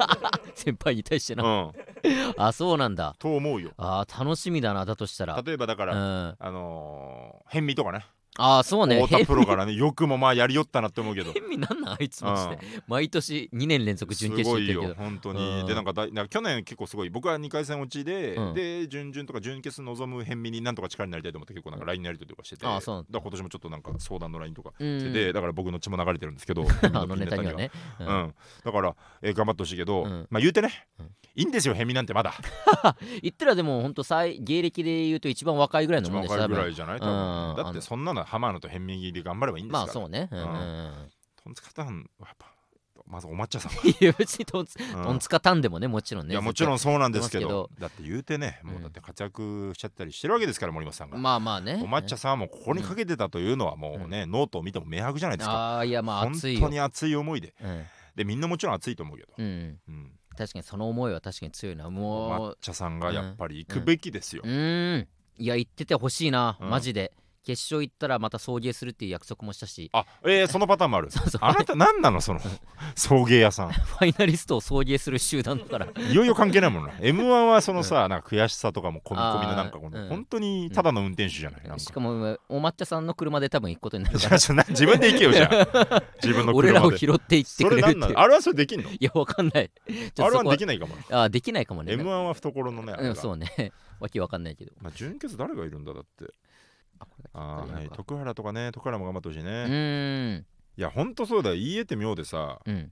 [0.53, 1.73] 先輩に対してうの、ん、
[2.37, 3.15] あそうなんだ。
[3.17, 3.71] と思うよ。
[3.77, 5.41] あー楽しみだなだとしたら。
[5.43, 8.05] 例えばだから、うん、あのー、変味とかね
[8.37, 9.01] ああそうね。
[9.03, 11.33] 太田プロからねよくもまあやりよったなって思うけど。
[11.33, 12.75] 変味なんなんあいつマジで。
[12.75, 12.83] うん。
[12.87, 15.65] 毎年2年連続準決すごいよ本当に、うん。
[15.65, 17.09] でなんかだいなんか去年結構すごい。
[17.09, 18.53] 僕は2回戦落ちで、うん。
[18.53, 23.07] で準々とか準決望む変味になんとか力になりたいと思って結構なんか LINE やり取りとかしてて、あそうなんだ。
[23.11, 24.99] だから今年もちょっとなんか相談の LINE とかうん。
[24.99, 28.09] してて、だから僕の血も流れてるんですけど あのネタにはね、ううん。
[28.27, 28.33] ん、
[28.63, 30.27] だから、えー頑張ってほしいけど、うん。
[30.29, 31.05] まあ言うてね、うん。
[31.35, 32.33] いいんですよ、ヘミなんてまだ。
[33.21, 36.99] 言ったらでも本当最芸歴で言うと一番若いぐらいの一もんでしょ番若いぐら多いじゃない？
[36.99, 37.55] 多うん。
[37.55, 39.85] 分だってそんなの浜野とヘンミギで頑張ればいいんですから。
[39.85, 40.29] まあそうね。
[40.31, 41.09] うんうんうん。
[41.43, 42.47] トンツカタンはやっぱ
[43.09, 46.33] まずお抹茶さん いや別にトンツは、トンツカタンでもねもちろんね。
[46.33, 47.69] いやもちろんそうなんですけど。
[47.79, 51.81] だって言うてねもううんだって活躍しちゃったりしてるわけですから森本さんが、まあまあね。
[51.83, 55.53] お抹茶さんはもうここにかけてたというのはもうね、ノートを見ても明白じゃないですか。
[55.53, 56.59] ああいやまあ本熱いよ。
[56.61, 57.55] 当に熱い思いで。
[57.61, 57.85] うん。
[58.15, 59.79] でみんなもちろん熱いと思うけど、うん。
[59.87, 61.87] うん、確かにその思いは確かに強いな。
[61.87, 64.43] おも抹茶さんがやっぱり行くべきですよ。
[64.45, 65.07] う、うーん。
[65.37, 66.57] いや行っててほしいな。
[66.59, 66.69] うん。
[66.69, 67.11] マジで
[67.45, 69.89] 決勝行ったらまた送迎するっていう約束もしたし。
[69.93, 71.11] あえー、そのパターンもある。
[71.11, 71.41] そうそう。
[71.43, 72.39] あなた何なのその
[72.95, 73.71] 送迎屋さん。
[73.71, 76.93] ファイナリストを送迎する集団だからいよいよ関係ないもんな。
[77.01, 81.79] m 1はそのさ、なんか悔しさとかも込み込みのなんかこの、うん本当にただの運転手じゃない、なんか。
[81.79, 86.03] しかもお抹茶さんの車で多分行くことになるじゃから自分で行けよじゃあ。
[86.21, 88.89] 自分の俺らを車で拾って行ってそくれるってあれはそれできんの？
[88.89, 89.71] いやわかんない。
[90.19, 91.93] あれはできないかもあできないかもね。
[91.93, 93.71] m 1は懐のねうんがそうね。
[93.99, 94.71] わけわかんないけど。
[94.81, 96.25] まあ純潔誰がいるんだだって
[97.33, 100.45] ああー、はい、徳原とかね徳原も頑張ってほしいね、うーん。
[100.77, 101.55] いやほんとそうだよ。
[101.55, 102.91] 言い得て妙でさうん。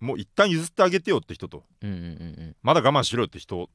[0.00, 1.64] もう一旦譲ってあげてよって人と。
[1.82, 2.06] うんうんうんう
[2.48, 2.56] ん。
[2.62, 3.68] まだ我慢しろよって人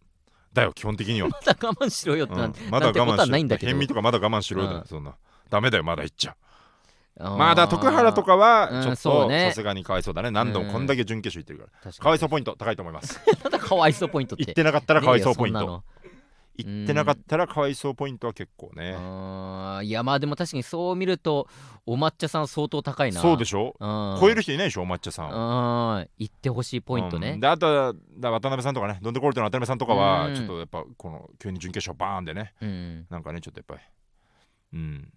[0.53, 3.27] だよ基本的には、 まだ我慢しろよってうなんまだ我慢しろ。
[3.27, 3.88] ないんだけど。
[3.88, 4.88] とかまだ我慢しろよだよ、うん。
[4.88, 5.15] そんな。
[5.49, 6.35] ダメだよまだ言っちゃ
[7.17, 10.31] まだ徳原とかはうんちょっとさすがにかわいそうだね。
[10.31, 11.91] 何度もこんだけ準決勝行ってるから。
[11.91, 13.21] 確かわいそうポイント高いと思います。
[13.41, 14.43] ただかわいそうポイントって。
[14.43, 15.83] 行ってなかったらかわいそうポイント
[16.57, 18.95] 行ってなかったらかわいそうポイントは結構ね。
[18.97, 21.47] あーいやまあでも確かにそう見ると
[21.85, 23.19] お抹茶さん相当高いな。
[23.19, 23.75] しそうでしょ？
[23.79, 25.29] ょ超える人いないでしょお抹茶さん。
[25.29, 27.31] をうん行ってほしいポイントね。
[27.31, 30.35] うん、であとはだ渡辺さんとかねドンデコルテの渡辺さんとかはうん。
[30.35, 33.05] ちょっとやっぱこの急に準決勝バーンでねうん。
[33.09, 33.81] なんかねちょっとやっぱり
[34.73, 35.09] うん。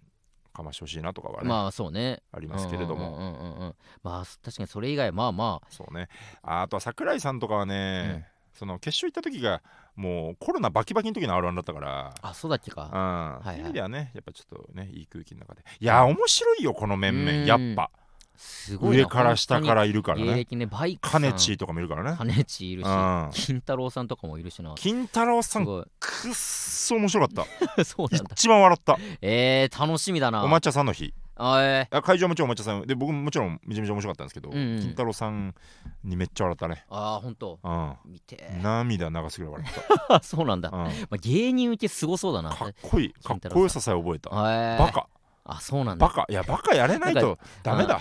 [0.51, 2.23] かましてほしいなとかはね、まあそうね。
[2.33, 6.09] ありますけれども、うんうんうんうんまあ確かにそれ以外まあまそうね。
[6.41, 8.27] ああとは桜井さんとかはね、
[8.59, 9.61] その決勝行った時が
[9.95, 12.13] もうコロナバキバキの時の R1 だったから。
[12.21, 12.83] ああそうだっけか。
[12.83, 13.45] うん、いはい。
[13.45, 15.61] そういう意味ではねやっぱちょっとねいい空気の中で。
[15.79, 17.25] いや面白いよこの面うん。
[17.25, 17.89] 々やっぱ。
[18.35, 19.03] すごいな。
[19.03, 20.45] 上から下からいるからね。
[20.51, 22.17] ねバイカネチーとかもいるからね。
[22.17, 23.29] カネチいるしうん。
[23.31, 24.73] 金太郎さんとかもいるしな。
[24.75, 25.83] 金太郎さんすごい。
[26.01, 27.45] くっそ面白かっ
[27.77, 27.83] た。
[27.85, 28.29] そうなんだ。
[28.33, 28.97] 一番笑った。
[29.21, 30.43] えー、楽しみだな。
[30.43, 34.79] お抹茶さんの日あえあ会場はもちろんお抹茶さんで僕ももちろんめちゃめちゃ面白かったんですけど、うんうん。
[34.81, 35.55] 金太郎さん
[36.03, 36.85] にめっちゃ笑ったね。
[36.89, 37.93] ー、あーほんとうん。
[38.05, 38.49] 見て。
[38.61, 40.83] 涙流すぐらい笑っあ そうなんだ、た、うん。
[40.83, 42.49] まあ、芸人受けすごそうだな。
[42.49, 43.13] かっこいい。
[43.13, 44.29] かっこよささえ覚えた。
[44.31, 45.07] えー、バカ
[45.51, 46.07] あそうなんだ。
[46.07, 47.99] バカいやバカやれないとダメだ。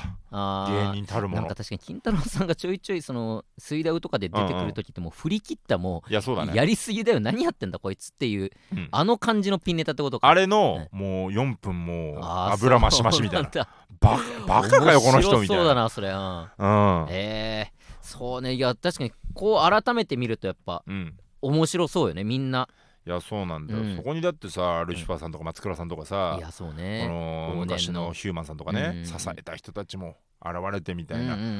[0.92, 1.42] 芸人たるもの。
[1.42, 6.52] なんか確かに金太郎さんがちょいちょいその水ダウとかで出てくる時ってもう振り切ったもいやそうだね。
[6.52, 7.20] うやりすぎだよ。
[7.20, 8.88] 何やってんだこいつっていううん。
[8.90, 10.28] あの感じのピンネタってことか。
[10.28, 13.50] あれのもう4分も油増し増しみたいな。
[14.00, 16.10] ババカかよこの人みたい面白そうだななそれ。
[16.10, 17.02] うん。
[17.02, 17.06] うん。
[17.08, 18.52] えー、そうね。
[18.52, 21.14] いや確かにこう改めて見るとやっぱうん。
[21.40, 22.24] 面白そうよね。
[22.24, 22.68] みんな
[23.08, 23.96] いやそうなんだよ、うん。
[23.96, 27.60] そこにだってさルシファーさんとか松倉さんとかさい、やそうこねの往年の。
[27.60, 29.04] 昔のヒューマンさんとかね、うん。
[29.06, 31.50] 支えた人たちも現れてみたいな、うんうんう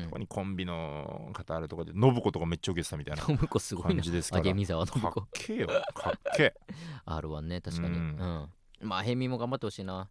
[0.00, 3.90] んそこにコンビの方あるとかで信子とかめっちゃ受けてたみたいなうん信子すごいな。
[3.90, 4.40] 感じですから。
[4.40, 4.86] あげみざわ
[5.32, 5.68] けえよ。
[5.94, 6.54] かっけ
[7.06, 7.88] R1 ね確かに。
[7.88, 8.06] ううん。
[8.16, 8.48] ん
[8.80, 10.08] まあヘミも頑張ってほしいな。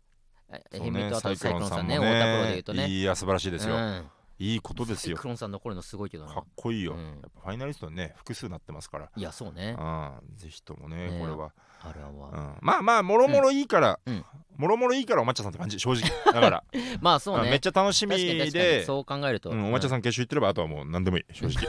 [0.52, 2.88] ええヘミとあとサイクロンさんもサイクロンさんね太田プロで言うとね。
[2.88, 4.04] いや素晴らしいですよ、うん
[4.44, 5.16] いいことですよ。
[5.16, 6.34] クロンさん残るのすごいけどな。
[6.34, 7.00] かっこいいよ、うん。
[7.00, 9.10] やっぱファイナリストね複数なってますから。
[9.16, 9.78] いやそうね。
[9.80, 10.20] うん。
[10.36, 11.54] ぜひともねねこれは、
[11.84, 12.30] R1 うは。
[12.30, 14.26] ん、まあまあもろもろいいから、うん。
[14.58, 16.10] もろもろいいからお抹茶さんって感じ正直。
[16.32, 16.64] だから、
[17.02, 17.46] まあそうね。
[17.46, 18.84] うんめっちゃ楽しみで。
[18.86, 19.50] そう考えると。
[19.50, 21.68] うん、お抹茶さんん決勝行ってればあとはもう何でもいい正直、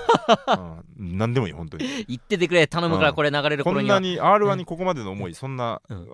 [0.98, 2.04] うん、何でもいい本当に。
[2.06, 6.08] 言っててくれ頼むかうんらこれ流れるこ頃にはんなに R1 にここまでの思いそんな、うん。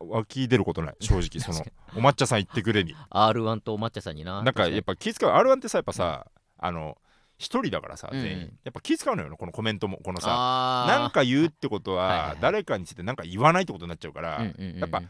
[0.00, 1.66] 湧き出ることない正直その
[1.96, 2.94] お抹茶さん行ってくれに。
[3.10, 4.42] R1 とお抹茶さんにな。
[4.42, 5.32] なんかやっぱ気遣う。
[5.32, 6.26] R1 ってさやっぱさ
[6.58, 6.98] あの
[7.38, 8.20] 一人だからさうん。
[8.20, 12.36] 全員、やっぱ気遣うのよこのコメントもこのさあなんか言うってことはいはいははい。
[12.40, 15.02] 誰かについてなんか言わないってことになっちゃうから、うんうんうんやっぱ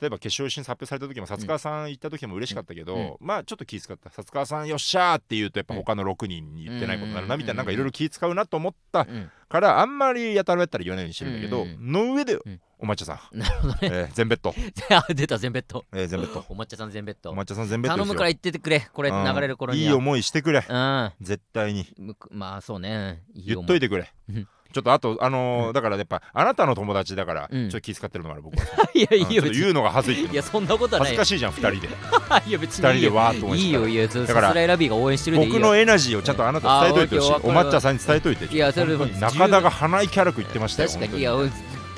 [0.00, 3.16] 例えば決勝進出発表された時も薩川さん行った時も嬉しかったけど、うん。
[3.20, 9.30] まあちょっと気遣った薩川さんよっしゃーって言うとやっぱ他の6人に言ってないことになるなみたいななんかいろいろ気遣うなと思ったうん。
[9.48, 12.40] からあんまりやたらやったら言わないようにしてるんだけど、うんの上で、ん
[12.82, 13.78] お抹茶さん、なるほどね。
[13.82, 14.52] えー、全ベッド、
[14.90, 15.84] あ出た全ベッド。
[15.94, 16.44] えー、全ベッド。
[16.48, 17.30] お抹茶さん全ベッド。
[17.30, 18.88] お抹茶さん全ベッド頼むから言っててくれ。
[18.92, 19.24] これうん。
[19.24, 19.88] 流れる頃には。
[19.88, 20.66] いい思いしてくれ。
[20.68, 21.12] うん。
[21.20, 21.86] 絶対に。
[22.32, 23.22] まあそうね。
[23.34, 24.12] いい言思っといてくれ。
[24.28, 24.48] うん。
[24.72, 25.72] ちょっとあとあのーうん。
[25.74, 27.70] だからやっぱあなたの友達だから、うん。
[27.70, 28.64] ちょっと気遣ってるのがある僕は。
[28.94, 31.16] いやいいよ別にっと言うのが恥ずいいやそんなことはない。
[31.16, 31.88] 恥ずかしいじゃん2人で。
[32.48, 33.84] いや別2人でにいいよわーっと応援してたら。
[33.84, 35.54] いいよいいよずだからさすらいラビーが応援してるでいいよ。
[35.54, 37.32] 僕のエナジーをちゃんとあなた伝えといてほしい。
[37.34, 38.58] お抹茶さんに伝えといてい。
[38.58, 41.12] やそれ中田が花井キャラク言ってましたよ確かに。
[41.12, 41.50] 本いや俺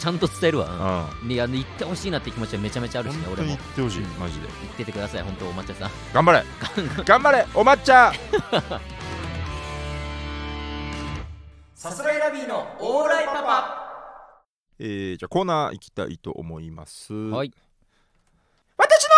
[0.04, 1.08] ちゃんと伝えるわ。
[1.22, 1.32] うん。
[1.32, 3.56] いや言ってほしいなって気持ちはめちゃめちゃあうんるしね本当に俺も。
[3.56, 4.10] 言ってほしいうん。
[4.20, 4.48] マジで。
[4.48, 5.90] 言っててください本当お抹茶さん。
[6.12, 6.44] 頑張れ。
[7.06, 8.12] 頑張れお抹茶。
[11.74, 13.80] さすらいラビーのオーライパパ。
[14.78, 17.14] えー、じゃあコーナー行きたいと思います。
[17.14, 17.50] はい。
[18.76, 19.08] 私の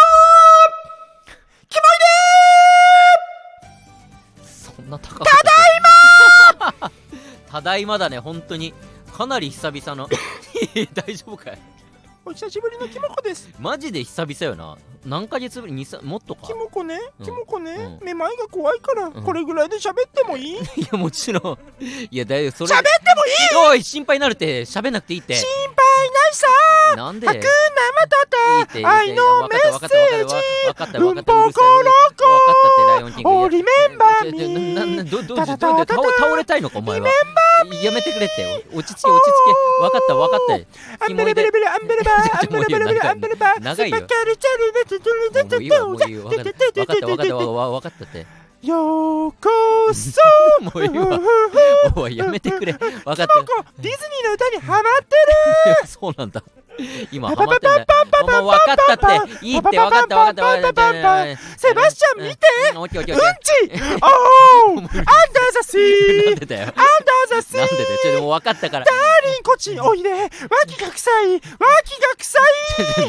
[4.44, 5.24] そんな高く。
[5.24, 5.80] ただい
[6.80, 6.90] ま
[7.50, 8.72] ただいまだね本当に
[9.16, 10.08] かなり久々の。
[10.92, 11.58] 大丈夫かい？
[12.26, 13.48] お久しぶりのキモコです。
[13.58, 14.76] マジで久々よな。
[15.06, 15.72] 何ヶ月ぶり？
[15.72, 16.46] にさもっとか。
[16.46, 16.98] キモコね？
[17.18, 17.24] うん。
[17.24, 18.04] キモコね、うん。
[18.04, 19.12] めまいが怖いから、ん。
[19.12, 20.56] これぐらいで喋ってもいい？
[20.82, 21.58] いやもちろん。
[22.10, 23.32] いやだよそれ喋ってもいい？
[23.70, 24.62] おい心配になるって。
[24.66, 25.34] 喋んなくていいって。
[25.34, 26.46] 心配ないさ。
[26.96, 27.26] なんで？
[27.26, 27.46] 白生
[28.66, 30.34] とて愛のメッセージ
[30.98, 31.52] うんぽころ
[33.22, 35.84] こおリメンバーミー倒
[36.18, 37.08] 倒れたいのかお前は
[37.82, 38.64] やめてくれって。
[38.72, 39.52] 落ち着け落ち着け。
[39.80, 40.40] 分かった分かっ
[40.98, 41.06] た。
[41.06, 43.96] アンベレベレベレアンベレバーアンベレベレベレアンベレバー長いよ。
[43.96, 44.04] も
[45.58, 48.26] ういいわもういいわ分かった分かった分かった分かったって
[48.62, 49.38] ようこ
[49.92, 50.10] そ
[50.62, 51.20] もういいわ
[51.96, 55.14] おいやめてくれ分かったディズニーの歌にハマって
[55.82, 56.42] るそうなんだ
[57.12, 57.86] 今ハマってんだよ。
[58.22, 58.98] お前分かったっ
[59.38, 62.46] ていいって分かった分かった分かったセバスチャン見て
[63.12, 63.22] うんち
[64.02, 65.04] おーアンダー
[65.52, 66.72] ザシーアンダー
[67.30, 68.94] ザシーなんでだよちょっともう分かったからダー
[69.32, 70.28] リンこっちにおいで脇
[70.80, 71.42] が臭い脇が
[72.18, 72.38] 臭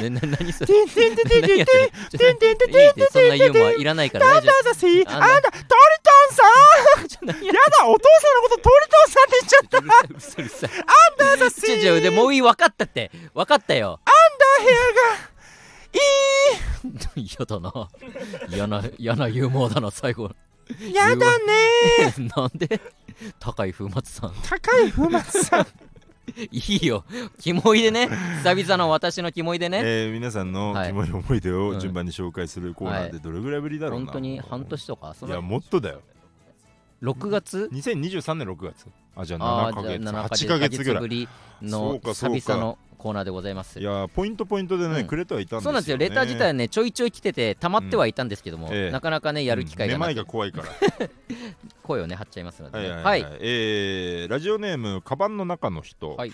[0.06, 5.62] い何それてんてんてんてんてんてんてんてんてんてんてんそんなユーモアいらないからアンダーザシーアンダートリ
[6.04, 9.82] トンさんやだお父さんのことトリトンさんって言っちゃったア
[11.34, 14.00] ンダーザシーちょちょでもういい分かったって分かったよ。
[14.06, 15.28] アンダー部屋が
[17.16, 17.90] い嫌 だな
[18.50, 20.32] 嫌な嫌なユーモアだな最後。
[20.82, 21.54] いやだね。
[22.36, 22.80] なんで？
[23.40, 24.34] 高い風松さん。
[24.48, 25.68] 高い風松さん。
[26.52, 27.06] いいよ。
[27.40, 28.10] キモいでね。
[28.44, 29.82] 久々の私のキモいでね。
[29.84, 30.88] えー皆さんのはい。
[30.90, 31.68] キモい思い出うん。
[31.70, 34.06] を順番に紹介するコーナーでどれぐらいぶりだろうな？
[34.08, 36.02] 本当に半年とかそいやのもっとだよ。
[37.02, 38.86] 6月？2023年6月。
[39.16, 41.02] あじゃあ7ヶあーじゃあ月7 8ヶ月ぐらい。
[41.02, 41.30] ぶり
[41.62, 42.36] そのうかそうか。
[42.36, 43.80] 久々のコーナーでございます。
[43.80, 45.08] いやポイントポイントでね、うん。
[45.08, 45.98] くれてはいたんですよ、ね、そうなんですよ。
[45.98, 48.92] レター自体はねちょいちょい来てて溜まってはいたんですけども、うんええ。
[48.92, 50.68] なかなかねやる機会がめまいなくが怖いから。
[51.84, 56.32] 声をね張っちゃいますのでね、はいはいはい、えーラジオネームカバンの中の人、はい。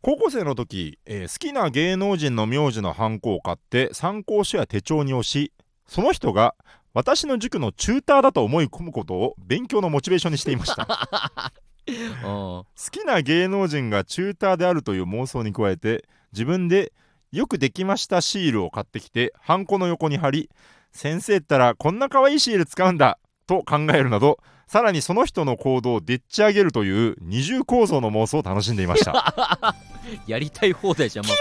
[0.00, 5.52] 高校生の時、えー好きな芸能人の名字のハンコを買って参考書や手帳に押し
[5.86, 6.56] その人が
[6.92, 11.52] 私の塾のチューターだと思い込むことを勉強のモチベーションにしていました。
[11.54, 16.92] う ん好きな芸能人がチューターであるという妄想に加えて自分で
[17.32, 20.50] よくできましたシールを買ってきてハンコの横に貼り
[20.92, 29.74] 先生ったらこんな可愛いシール使うんだと考えるなどさらにその人の行動をでっち上げるという二重構造の妄想を楽しんでいました。
[30.26, 31.32] やりたい放題じゃんも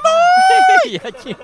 [0.85, 1.35] ういやき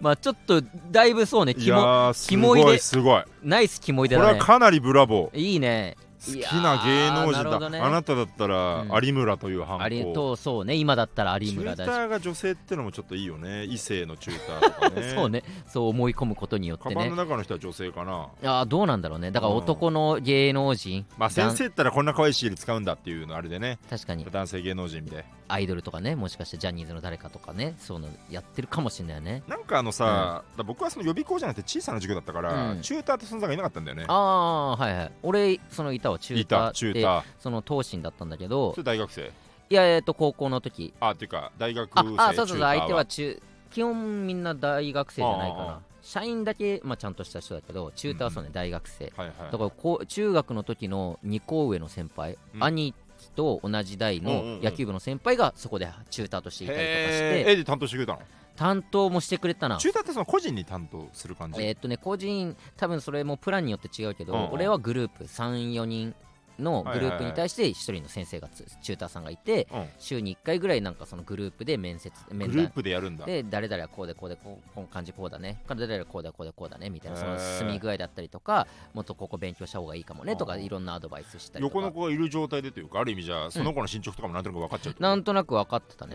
[0.00, 2.78] まあ ちょっとだいぶそうねいやキモいでごい。
[2.80, 4.24] すごいこナイスキモいだね。
[4.24, 5.38] はかなりブラボー。
[5.38, 7.78] いいね好きな芸能人だ、ね。
[7.78, 9.04] あなただったらうん。
[9.04, 10.74] 有村というハンコありとそうね。
[10.74, 15.14] 今だったら有チュ村だしーターが女性ってのもちょっといいよね異性のチューターとかね。
[15.14, 15.44] そうね。
[15.66, 16.94] そう思い込むことによっカてね。
[16.96, 18.28] バンの中の人は女性かな。
[18.42, 19.30] あーどうなんだろうね。
[19.30, 21.06] だから男の芸能人。
[21.16, 23.78] まあ先生ったらこんな可愛いシール使うんだっていうのあれでね。
[23.88, 24.24] 確かに。
[24.30, 29.42] 男性芸能人でアイドルとかねもしかしてジャニーズの誰かとかねそういうのやってるかもしれないよね。
[29.48, 32.80] なんかあのさ、だから僕はその予備校じゃなくて小さな授業だったから、うん。
[32.82, 34.04] チューターって存在がいなかったんだよね。
[34.08, 35.12] ああはいはい。
[35.22, 37.24] 俺そのいたわ中いタたチューター。
[37.38, 39.32] その東進だったんだけどそれ大学生？
[39.70, 40.92] いやえっと高校の時。
[41.00, 49.12] あっていうか大学あ生あそうそうそうチューター相手は中基本みんな大学生じゃないかああな社員だけ、まあ、ちゃんとした人だけど中途はそうね、大学生。
[49.16, 52.64] はいはいだからこう中学の時の2校上の先輩、うん。
[52.64, 52.96] 兄貴
[53.38, 57.44] と同じ代の野球部の先輩がそこでチューターとしていたりとかして。
[57.46, 58.20] えで担当してくれたの？
[58.56, 59.76] 担当もしてくれたな。
[59.76, 64.50] チューターってその個人に担当する感じ、えーっとね個人多分それもプランによって違うけど、うんうん。
[64.54, 66.16] 俺はグループ34人
[66.58, 69.86] のグループに対して1人の先生がつチューターさんがいてうん。
[69.98, 73.26] 週に1回ぐらいなんかそのグループで面接面グルー談プでやるんだ。
[73.26, 85.02] で誰々はこうでこうでこうこの感じこうだね誰々はこうでこうでこうだねみたいなその進み具合だったりとかもっとここ勉強した方がいいかもねとかうんいろんなアドバイスしたり横の子がいる状態でというかある意味じゃあその子の進捗とかもなんとなく分かっちゃうってこと？
[85.02, 86.14] なんとなく分かってたね。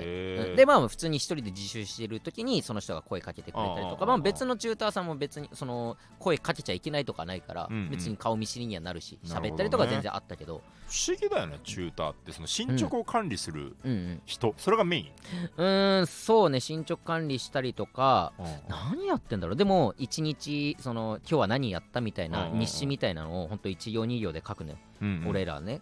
[0.56, 10.62] でまあ普通に一人で自習してる時にその人が声かけてくれたりとかまあ別のチューターさんも別にその声かけちゃいけないとかないから別に顔見知りにはなるし喋ったりとか全然あったけど。
[10.88, 12.32] 不思議だよねチューターって。
[12.32, 13.92] その進捗を管理するうん。
[13.92, 15.12] うん人、それがメイン、
[15.58, 16.60] うーんそうね。
[16.60, 18.34] 進捗管理したりとか
[18.68, 19.56] 何やってんだろう。
[19.56, 22.60] でも一日その今日は何やったみたいなうんうんうん。
[22.60, 24.78] 日誌みたいなのを本当一行二行で書くのよ。
[25.02, 25.28] うんうん。
[25.30, 25.82] 俺らね。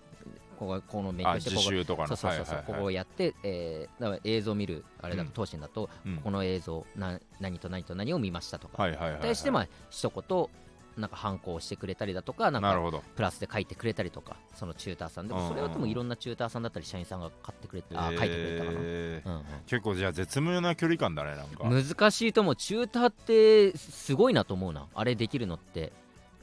[0.58, 1.50] こここの勉強して
[1.96, 2.64] ここそうそうそうはいはいはい。
[2.68, 5.30] ここをやって、えーだから映像見るあれだうん。
[5.30, 6.18] と、東進だと、うん。
[6.18, 9.22] この映像な何と何と何を見ましたとか、はいはいはいはい。
[9.22, 10.48] 対してまあ一言
[10.98, 13.02] なんか反抗してくれたりだとかなんかなるほど。
[13.16, 15.46] プラスで書いてくれたりとかそのチューターさんでうんうん。
[15.46, 19.44] もそれはでもいろんなチューターさんだったり社員さんが買ってくれてあ書いてくれたかな、えーうんうん。
[19.66, 21.64] 結構じゃあ絶妙な距離感だねなんか。
[21.64, 22.56] 難しいと思う。
[22.56, 24.88] チューターってすごいなと思うな。
[24.94, 25.94] あれできるのって、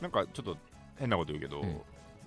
[0.00, 0.56] なんかちょっと
[0.96, 1.80] 変なこと言うけど、うん。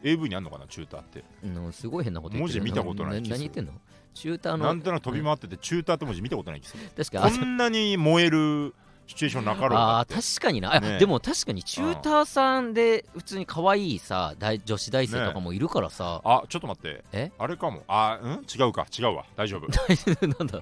[0.03, 1.23] AV にあんのかなチューターって。
[1.43, 2.59] うん、すごい変なこと言ってる。
[2.59, 3.73] 文字見たことない何言ってんの？
[4.13, 6.83] チューターのなんとなく飛び回ってて、チューターって文字見たことない気する。
[6.97, 8.73] 確かあこんなに燃える
[9.11, 10.97] シチュエーションなかろうかあ確かにな、あね。
[10.97, 17.03] でも確かにチューターさんで普通に可愛いさ大女子大生とかもいるからさ、あちょっと待って。
[17.11, 17.31] え？
[17.37, 17.83] あれかも。
[17.89, 18.31] あうん？
[18.43, 18.87] 違うか。
[18.97, 19.25] 違うわ。
[19.35, 19.67] 大丈夫。
[20.27, 20.59] なんだ。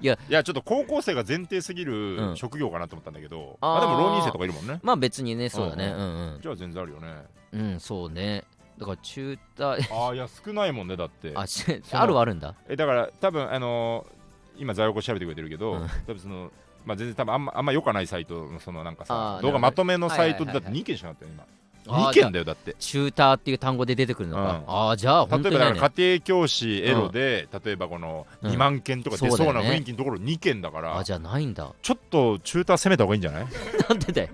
[0.00, 0.16] いや。
[0.18, 2.36] ちょっと高校生が前提すぎうるん。
[2.36, 3.78] 職業かなと思ったんだけど、あー。
[3.78, 4.80] あでも浪人生とかいるもんね。
[4.82, 5.86] まあ別にねそうだね。
[5.86, 6.02] うう
[6.38, 6.38] ん。
[6.42, 7.24] じゃあ全然あるよね。
[7.52, 8.42] うんうんそうね。
[8.78, 11.32] だからチューターああいや少ないもんねだって。
[11.36, 11.44] あ
[11.92, 12.56] あるはあるんだ。
[12.68, 14.22] えだから多分あのー
[14.58, 15.88] 今在庫調べてくれてるけど、うん。
[16.06, 16.50] 多分その
[16.84, 20.82] まあ全然多分あんまあんま良かないサイトのそのなんかあさー動画まとめのサイトでだってはいはいはいはい。
[20.82, 21.44] 2件しかなかったよ今
[21.86, 22.76] 2件だよだって。
[22.78, 24.48] チューターっていう単語で出てくるのか、うん。
[24.68, 31.72] ああじゃあ例えば本当にねだから家庭教師エロで、例えばこのうん2万件とか出そうな雰囲気のところ2件だから、あじゃあないんだ。
[31.82, 33.46] ちょっとチューター攻めた方がいいんじゃない？
[33.88, 34.28] なんでだよ。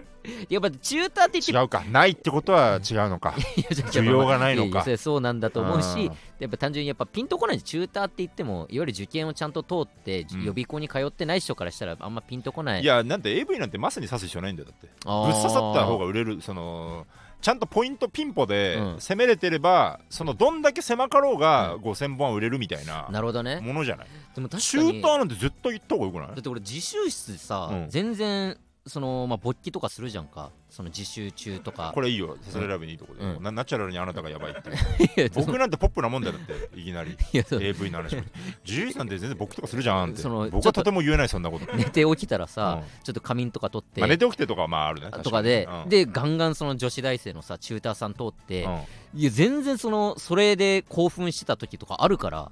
[0.51, 1.83] やっぱチューターって言って違うか。
[1.91, 3.31] ないってことは違うのか。
[3.71, 4.85] 需要がないのか。
[4.99, 6.17] そうなんだと思うしうん。
[6.39, 7.63] やっぱ単純にやっぱピンとこない。
[7.63, 10.45] チューターって言ってもいわゆる受験をちゃんと通って、うん。
[10.45, 12.83] 予備校に通ってない人からしたらあんまピンとこない。
[12.83, 14.87] いやなんて AV なんてマスに刺す必要ないんだよだって。
[14.87, 17.07] ぶっ刺さった方が売れるその
[17.41, 19.01] ちゃんとポイントピンポでうん。
[19.01, 23.61] 攻めれてれば、そのどんだけ狭かろうが5000本は売れるみたいななるほどね。
[23.61, 24.07] ものじゃない？
[24.35, 26.29] でも確かにシューターなんて絶対行った方がよくない？
[26.29, 27.87] だって俺自習室でさ、うん。
[27.91, 28.57] 全然
[28.89, 30.51] そのまあ勃起とかするじゃんか。
[30.71, 31.93] その自習中とか。
[31.95, 32.37] これいいよ。
[32.43, 33.43] さすらいラブにいいとこで、うん。
[33.43, 35.31] なナチュラルにあなたがやばいっていう。
[35.35, 36.79] 僕なんてポップなもんだよだって。
[36.79, 37.13] いきなり。
[37.33, 37.63] いやそう。
[37.63, 38.23] AV の話も
[38.67, 40.21] 自由なんて全然僕とかするじゃんって。
[40.21, 43.03] その僕はとても言えないそんなこと、寝て起きたらさ、うん。
[43.03, 45.11] ちょっと仮眠とか取って、まあ、寝て起きてとかはまああるね。
[45.11, 45.89] とかで、うん。
[45.89, 48.81] でガンガンその女子大生のさチューターさん通って、うん。
[49.15, 52.51] いや全然そのそれで興奮してた時とかあるから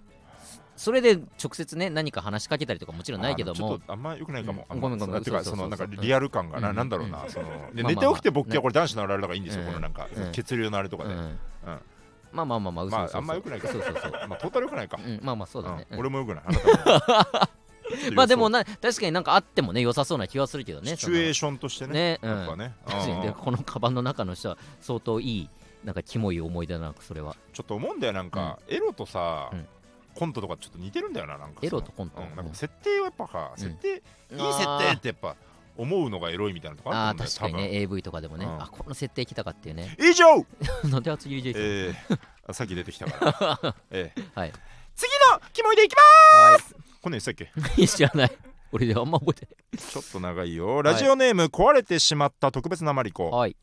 [0.77, 3.67] それで直接ね何か話しかけたりとかもちろんないけども。
[3.67, 4.81] あのちょっとあんま良くないかも、うん。
[4.81, 9.69] ごめんごめんかそのなんかリアル感がな、うんなんだろうな、そので寝て起きて勃起はこれ男子のあるあるだからいいんですよ、うん。
[9.69, 10.33] このなんか、うん。
[10.33, 11.39] 血流のあれとかで、うん。
[12.33, 13.17] まあまあまあまあ嘘ま嘘。
[13.17, 13.69] ああんま良くないか。
[13.69, 16.45] そうそうそう、 まあトータル良くないか、うん、まあまあそうだね、俺も良くない。
[16.47, 17.49] あなたも。
[18.15, 21.93] まあでもな確かになんかあってもね良さそうな気はするけどねシチュエーシションとしてね。
[21.93, 22.19] ね。
[22.23, 22.31] うん。
[22.31, 22.75] やっぱね、
[23.39, 25.51] このカバンの中の人は相当いい
[25.85, 27.37] なんかキモい思い出だなそれは。
[27.53, 29.69] ちょっと思うんだよなんか、エロとさ、うん
[30.17, 32.21] コントとかちょっと似てるんだよななんかエロとコント。
[32.21, 33.63] うんなんか設定はやっぱさ、うん。
[33.63, 33.99] 設定いい
[34.53, 35.37] 設定ってやっぱ
[35.77, 38.63] 思うのがエロいみたいなとこあると思確かにね AV とかでもね、うん。
[38.63, 39.97] あこの設定来たかっていうね。
[40.01, 40.25] 以上。
[40.91, 44.53] なんで厚切りジェイソンえー、あさっき出てきたから、 えーはい。
[44.95, 46.03] 次のキモいでいきま
[46.53, 47.83] はすこんなん言ってたっけ？
[47.83, 48.39] い知らない。
[48.73, 50.83] 俺であんま覚えてちょっと長いよ。
[50.83, 53.25] ラジオネーム、壊れてしまった特別なマリコ。
[53.25, 53.57] ないはい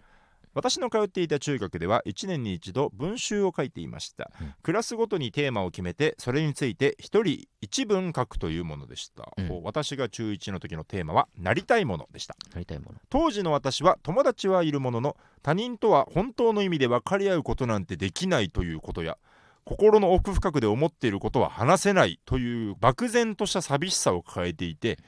[0.54, 4.54] 私の通っていた中学では1年に一度文集を書いていました、うん。
[4.62, 7.24] クラスごとにテーマを決めてそれについて1人
[7.62, 9.64] 1文書くというものでした、うん。
[9.64, 12.36] 私が中1の時のテーマはなりたいものでした。
[12.54, 13.00] なりたいもの。
[13.10, 19.18] 当時の私は友達はいるものの他人とは本当の意味で分かり合うことなんてできないということや
[19.66, 25.00] 心の奥深くで思っていることは話せないという漠然とした寂しさを抱えていて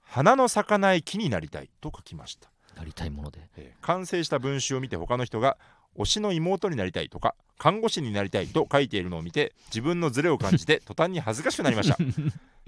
[0.00, 3.40] 花の咲かない木になりたいと書きましたなりたいもので。
[3.56, 5.58] えー完成した文集を見て他の人が
[5.98, 11.98] 推しの妹になりたいとか看護師になりたいと書いているのを見て自分のズレを感じて 途端に恥ずかしくなりました。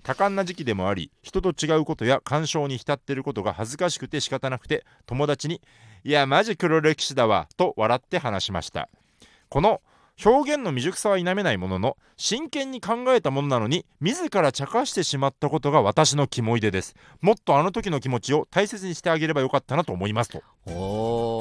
[0.03, 5.63] 多感な時期でもあり人と違うことや干渉に浸っていることが恥ずかしくて仕方なくて友達に
[6.05, 8.89] 「いやマジ黒歴史だわ」と笑って話しました。
[9.49, 9.81] この
[10.23, 16.95] 表現の未熟さは否めないものの真剣に考えたものなのに自ら茶化してしまったことが私の肝いでです。
[17.21, 20.43] もっとあの時の気持ちを大切にしてあげればよかったなと思いますと。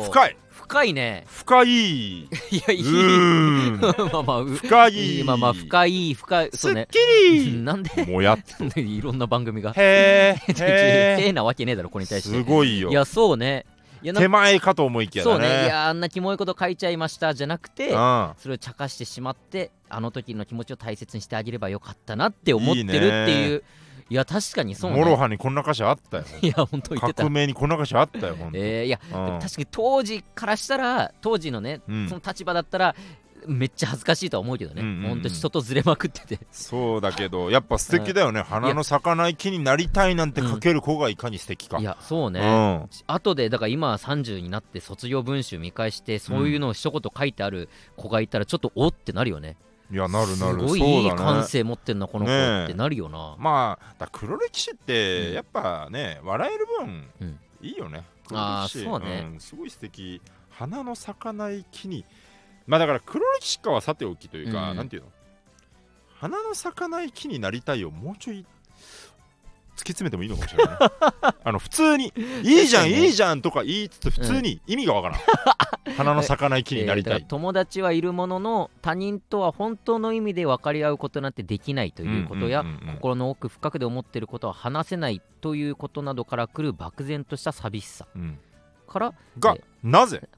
[0.09, 0.37] 深い。
[0.49, 1.25] 深いね。
[1.27, 1.67] 深い。
[2.25, 2.27] い
[2.67, 2.83] やいい。
[2.83, 5.23] まあまあう深い。
[5.23, 6.87] まあまあ深い深いすっそうね。
[6.89, 6.97] き
[7.31, 7.53] り。
[7.57, 8.05] なんで？
[8.05, 8.39] もやっ
[8.75, 9.73] いろんな番組が。
[9.75, 10.53] へー。
[10.65, 12.29] へへえなわけねえだろこれに対して。
[12.29, 12.89] すごいよ。
[12.89, 13.65] いやそうね
[14.03, 15.37] 手前かと思いきやだね。
[15.37, 15.65] そうね。
[15.65, 18.31] いやあんなキモいこと書いちゃいましたじゃなくてうん。
[18.37, 23.63] それを茶化してしまってあの時の気持ちを大切にしてあげればよかったなって思ってるっていう。
[24.09, 24.97] いや確かにそうね。
[24.97, 26.25] MOROHA にこんな歌詞あったよ。
[26.41, 27.23] いや本当言ってた。
[27.23, 32.09] 革命にこんな歌詞あったよほんとえーいやうん確かに当時からしたら当時のね、うん。
[32.09, 32.95] その立場だったら
[33.47, 35.09] めっちゃ恥ずかしいとは思うけどね、うんうんうん。
[35.09, 36.39] ほんと人とずれまくってて。
[36.51, 38.41] そうだけどやっぱ素敵だよね。
[38.41, 41.79] 花の咲かない木になりたいなんて書ける子がいかに素敵か。
[41.79, 42.89] いやそうね、うん。
[43.07, 49.57] 後でだから今30になって卒業文集見返してそういうのを一言書いてある子がいたらちょっとおってなるよね、
[49.91, 50.59] いやなるなる。
[50.59, 55.33] すごいいい感性持ってんなこの子ってなるよな、まあだ黒歴史っうてん。
[55.33, 57.39] やっぱね笑える分うん。
[57.61, 58.03] いいよね。
[58.27, 58.83] 黒歴史。
[58.83, 59.21] そうね。
[59.21, 59.39] ん。
[59.39, 60.21] すごい素敵。
[60.49, 62.05] 花の咲かない木に
[62.67, 65.09] まあだから黒歴史かはさておきというか、うんなんていうの？
[66.19, 68.45] 花の咲かない木になりたいをもうちょい
[69.75, 70.79] 突き詰めてもいいのかもしれないね。
[71.43, 82.95] あの普通に「いいじゃんいいじゃん」とか言いつつ普通に意味がわからん、花の咲かない木になりたえーだいから友達はいるものの他人とは本当の意味で分かり合うことなんてできないということや、うんうんうんうん。
[82.95, 88.39] 心の奥深くで思っていることは話せないということなどから来る漠然とした寂しさうん。
[88.87, 90.29] からがえなぜ？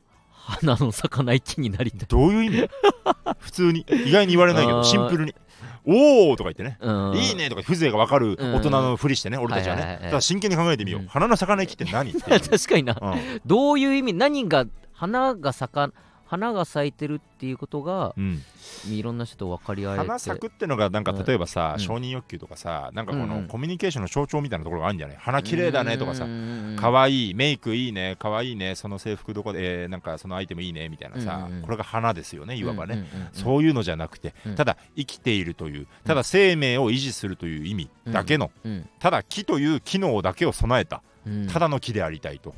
[0.48, 1.92] 花の咲かない木になり。
[2.08, 2.70] どういう意味？
[3.40, 3.86] 普通に。
[3.90, 5.34] 意外に言われないけどシンプルに
[5.86, 6.78] 「おお!」とか言ってね。
[6.80, 7.16] うん。
[7.16, 11.08] いいねとか風情が分かる大人のふりしてね、俺たちはね、だから真剣に考えてみよう、うん。
[11.08, 12.96] 花の咲かない木って何 確かにな。
[13.02, 13.42] うん。
[13.46, 14.14] どういう意味？
[14.14, 15.92] 何が花が咲か
[16.28, 18.42] 花が咲いてるっていうことがうん。
[18.90, 20.00] いろんな人と分かり合えて。
[20.00, 21.24] 花咲くってのがなんかうん。
[21.24, 21.80] 例えばさ、うん。
[21.80, 23.42] 承認欲求とかさなんかこうんうん。
[23.44, 25.18] のコミュニケーションの象徴みたいなところがあるんじゃない？
[25.18, 26.30] 花綺麗だねとかさか
[26.78, 33.34] 可愛いメイクいいね可愛いねその制服どこで、えーなんかそのアイテムいいねみたいなさ、うんうんこれが花ですよねいわばね、うんうんうんうん。
[33.34, 34.56] そういうのじゃなくて、うん。
[34.56, 38.90] ただ生きているというただ生命を維持するという意味だけの、うん。
[39.00, 41.48] ただ木という機能だけを備えたうん。
[41.48, 42.54] ただの木でありたいと、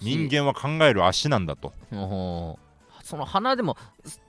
[0.00, 1.72] 木人間は考える足なんだと
[3.06, 3.76] その花でも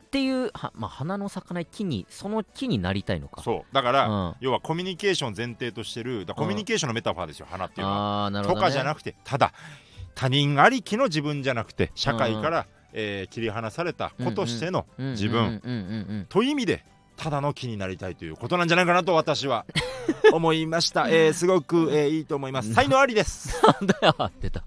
[0.08, 3.44] っていうは、まあ、花の咲かない木にその木になりたいのか。
[3.44, 3.76] そう。
[3.76, 4.36] だから、うん。
[4.40, 9.52] 要はコミュニケーション前提としてるコミュニケーションのメタファーですよ花っていうのは、ね、とかじゃなくてただ
[10.16, 16.84] 他人ありきの自分じゃなくて社会から、えー切り離された子としての自分、うんうんうんうんという意味で
[17.18, 19.66] ただの木になりたいということなんじゃないかなと私は
[20.34, 22.74] 思いました、えーすごく、えーいいと思います。
[22.74, 24.64] 才能ありです、なんだよ出た。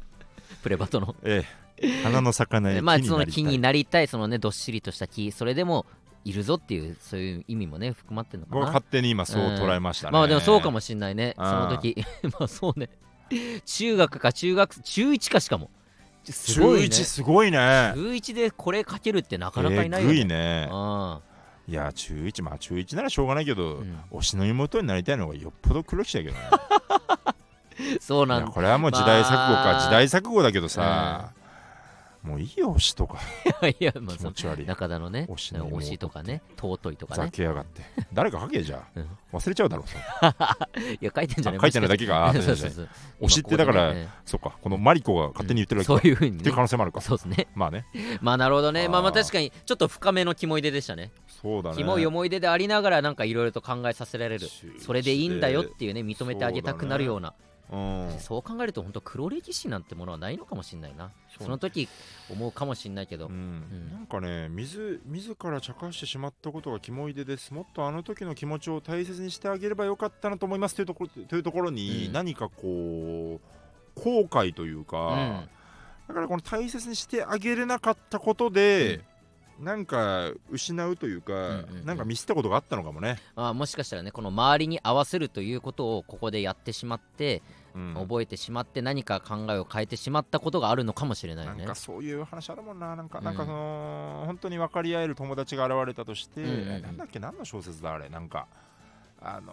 [0.62, 1.16] プレバトの。
[1.22, 1.44] えー
[2.02, 5.86] 花の咲かない木にまあなりたい、その木になりたいそのねどっしりとした木それでも
[6.24, 8.66] いるぞっていうそういう意味もね含まってるのかな。
[8.66, 11.34] 勝手に今そう捉えましたね、まあでもそうかもしんないね。
[11.36, 11.96] その時。
[12.38, 12.90] まあそうね。
[13.64, 15.70] 中学か中学中1かしかも。
[16.24, 16.88] すごいね。
[16.90, 17.58] 中1すごいね。
[17.94, 20.68] 中1でこれ書けるってなかなかいないよえぐねいね。
[20.70, 21.20] あ
[21.66, 24.00] いや中1まあ中1ならしょうがないけど、うん。
[24.12, 26.40] 推しの妹になりたいのがよっぽど黒歴史だけどね。
[27.78, 28.50] ー そうなんだ。
[28.50, 29.80] これはもう時代錯誤か、まあ。
[29.80, 31.32] 時代錯誤だけどさ、
[32.22, 33.18] もういいよ推しとか。
[33.66, 34.66] いやまあ気持ち悪い。
[34.66, 37.82] 中田のね推し推しとかね尊いとかざねけやがって。
[38.12, 39.02] 誰か書けじゃうん。
[39.02, 39.86] あ忘れちゃうだろう
[41.00, 41.58] いや書いてんじゃない。
[41.58, 42.26] あ書いてないだけか。
[42.26, 42.88] あそうそうそう。
[43.22, 44.08] 推しってだからね。
[44.26, 44.56] そっか。
[44.60, 46.00] このマリコが勝手に言ってるだけか。
[46.00, 46.38] そういうふうにね。
[46.38, 47.00] っていう可能性もあるか。
[47.00, 47.46] そうですね。
[47.54, 47.86] まあね。
[48.20, 48.88] まあなるほどね。
[48.88, 51.12] まあまあ確かにちょっと深めのキモい出でしたね。
[51.28, 51.76] そうだね。
[51.76, 54.46] キモい思い出でありながらなんかいろいろと考えさせられる。
[54.78, 57.32] それでいいんだよっていうね認めてあげたくなるような
[57.72, 58.18] うん。
[58.18, 61.10] そう考えると本当黒歴史なんてものはないのかもしれないな。
[61.40, 61.88] その時
[62.30, 63.26] 思うかもしれないけど。
[63.26, 63.32] うん。
[63.32, 63.90] ん。
[63.92, 67.54] なんかね水自ら茶化してしまったことがキモい出です。
[67.54, 70.74] もっとあの時の気持ちを大切にしてあげればよかったなと思います。
[70.74, 72.12] というところというところに、うん。
[72.12, 73.40] 何かこ
[73.96, 75.48] う後悔というか、うん。
[76.08, 79.04] だからこの大切にしてあげれなかったことで、
[79.60, 81.38] なんか失うというか、んう
[81.74, 81.86] んうん。
[81.86, 87.59] なんかミスったことがあったのかもね、あーもしかしたらねこの周りに合わせるということをここでやってしまってうん
[87.94, 91.58] 覚えてしまって何か考えを変えてしまったことがあるのかもしれないよね。
[91.60, 92.96] なんかそういう話あるもんな。
[92.96, 93.24] なんか、うん。
[93.24, 96.82] なんかその本当に分かり合える友達が現れたとして、うんうんうん。
[96.82, 97.18] なんだっけ？
[97.18, 98.08] 何の小説だあれ？
[98.08, 98.46] なんか
[99.20, 99.52] あの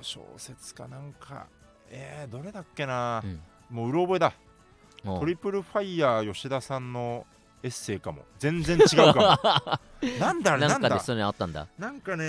[0.00, 1.46] ー小説かなんか。
[1.90, 3.40] えー、どれだっけな、うん。
[3.70, 4.32] もううろ覚えだ。
[5.04, 7.26] トリプルファイヤー吉田さんの
[7.64, 8.26] エッセイかも。
[8.38, 9.40] 全然違うか
[10.02, 10.08] も。
[10.20, 11.66] なんだあれなんかでそういうのあったんだ？
[11.78, 12.24] なんかね、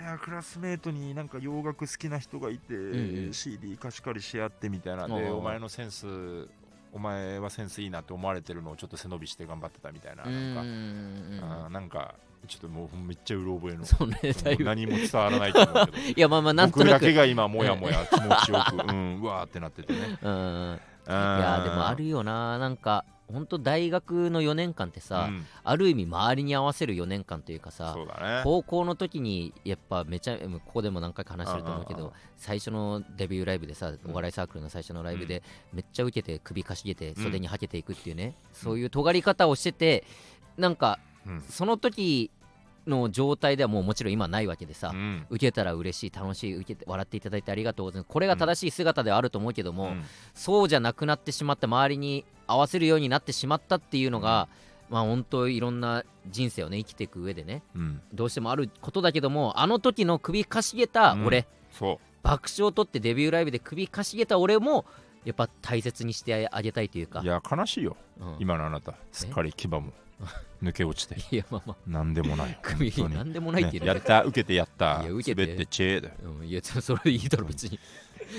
[0.00, 3.32] いやクラスメートになんか洋楽好きな人がいて、んうん。
[3.34, 5.06] CD 貸し借りし合ってみたいな。
[5.06, 6.48] でお前のセンス
[6.94, 11.68] お前はセンスいいなって思われてるのをちょっと背伸びして頑張ってたみたいななんか。
[11.68, 12.14] なんか
[12.48, 15.98] ちょっともうめっちゃうろ覚えの そうねもう何も伝わらないと思うけど。
[16.16, 20.18] いやまあまあなんと僕だなくけが今もやもや気持ちよく、うん、うわーってなっててね。
[20.22, 25.46] うんいやでもあるよななんか本当大学の4年間ってさ、うん。
[25.62, 28.04] ある意味周りに合わせる4年間というかさね。
[28.44, 32.06] 高校の時にやっぱめちゃここでも何回か話してると思うけうんうん。
[32.06, 40.04] うんど最初のデビューライブでさお笑いサークルの最初のライブでめっちゃ受けて首かしげて袖にはけていくっていうねそういう尖り方をしてて
[40.58, 41.40] なんかうん。
[41.40, 42.30] その時
[42.86, 45.26] の状態ではもうもちろん今ないわけでさうん。
[45.30, 48.12] 受けたら嬉しい楽しい受けて笑っていただいてありがとうございます。
[48.12, 50.04] これが正しい姿ではあると思うけども、うん。
[50.34, 54.48] そうじゃなくなってしまった周りに合わせるようになってしまったっていうのが、
[54.90, 58.00] まあ本当いろんな人生をね生きていく上でねうん。
[58.12, 64.84] どうしてもあることだけどもあの時の首かしげた俺、そ爆笑を取ってデビューライブで首かしげた俺も
[65.24, 67.20] やっぱ大切にしてあげたいというか。
[67.20, 67.96] ういや悲しいよ。
[68.20, 68.36] うん。
[68.38, 68.94] 今のあなた。
[69.10, 69.92] すっかり牙も
[70.62, 71.16] 抜け落ちて。
[71.34, 71.90] いやまあまあ。
[71.90, 73.14] なんでもない 首本当に。
[73.14, 75.02] なんでもないっていうねやった受けてやった。
[75.02, 75.42] いや受けて。
[75.42, 76.14] 滑ってチェーだよ。
[76.38, 77.78] うん、いやそれでいいだろ別に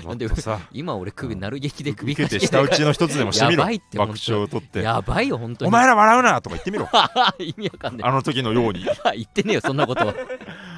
[0.04, 0.28] なんで
[0.72, 2.48] 今俺首なる劇で首受かしげけて。
[2.48, 3.62] 下打ちの一つでもしてみろ。
[3.62, 4.82] やばいって爆笑を取って。
[4.82, 5.70] やばいよ本当に。
[5.70, 6.90] お前ら笑うなとか言ってみろ。
[7.40, 8.10] 意味わかんない。
[8.10, 8.86] あの時のように。
[9.16, 10.14] 言ってねえよそんなこと。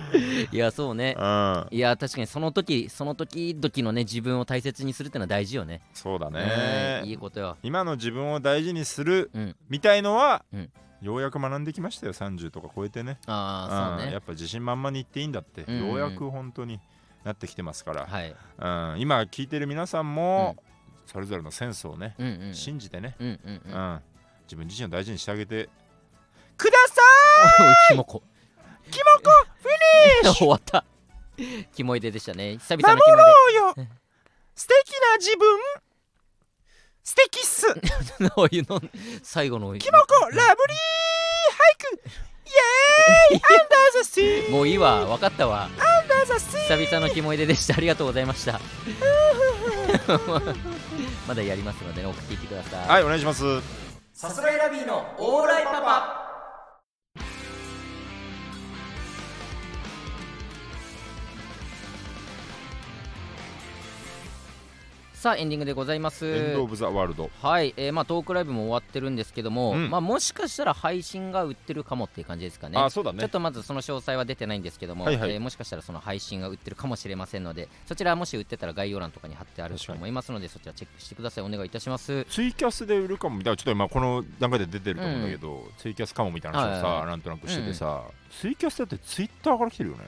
[0.52, 1.16] いやそうね。
[1.18, 1.68] うん。
[1.72, 5.82] いや確かにその時その時々のね自分を大切にするってのは大事よね。
[5.94, 7.58] そうだうんねいいことよ。
[7.64, 9.56] 今の自分を大事にするうん。
[9.70, 10.70] みたいのはうん。
[11.02, 13.20] ようやく学んできましたよ30とか超えてね。
[13.28, 14.06] ああそうね。
[14.08, 15.64] うんやっぱ自信満々に言っていいんだって。
[15.68, 15.88] うんうん。
[15.90, 16.80] ようやく本当に
[17.28, 18.06] なってきてますから。
[18.08, 18.30] はい。
[18.32, 18.34] う
[18.96, 19.00] ん。
[19.00, 20.56] 今聞いてる皆さんも
[21.06, 22.54] それぞれのセンスをねうんうん。
[22.56, 23.16] 信じてね。
[23.20, 23.74] うんうんうん。
[23.74, 24.02] うん。
[24.46, 25.70] 自分自身を大事にしてあげて
[26.58, 27.02] くださ
[27.60, 28.24] おいキモコ。
[28.90, 29.30] キモコ
[29.62, 30.46] フィニッシュ！
[30.46, 30.86] 終わった。
[31.76, 32.58] キモい出でしたね。
[32.58, 33.76] 久々のキモいいよ
[34.56, 35.60] 素敵な自分！
[37.04, 37.68] 素敵っす！
[39.24, 40.48] 最後のキモコラブリー！
[40.48, 42.02] 俳句
[42.48, 45.64] イエーイアンダーザシーもういいわ分かったわ。
[45.64, 47.76] アンダーザシー久々のキモい出でした。
[47.76, 48.60] ありがとうございました。
[51.28, 52.88] まだやりますのでね送っていってください。
[52.88, 53.44] はいお願いします。
[54.14, 56.27] さすらいラビーのオーライパパ
[65.28, 66.26] さあエンディングでございます。
[66.26, 67.30] エンド・オブ・ザ・ワールド。
[67.42, 69.90] はい、えーまあ、トークライブも終わってるんですけども、うん。
[69.90, 72.80] まあ、もしかしたら配信が売ってるかもっていう感じですかね。
[72.80, 73.20] あそうだね。
[73.20, 75.32] ちょっとまずその詳細は出てないんですけども、はいはい。
[75.34, 81.44] えーもしかしたらその配信が売ってるかもしれませんのでそちらもし売ってたら概要欄とかに貼ってあると思いますのでそちらチェックしてください。
[81.44, 82.24] お願いいたします。
[82.30, 83.36] ツイキャスで売るかも。
[83.36, 88.04] みたいなちょっと今この段階で出てると思うんだけど、ツイキャスかもみたいな話をさ、はいはいはいなんとなくしててさ、
[88.40, 90.04] ツイキャスだってツイッターから来てるよね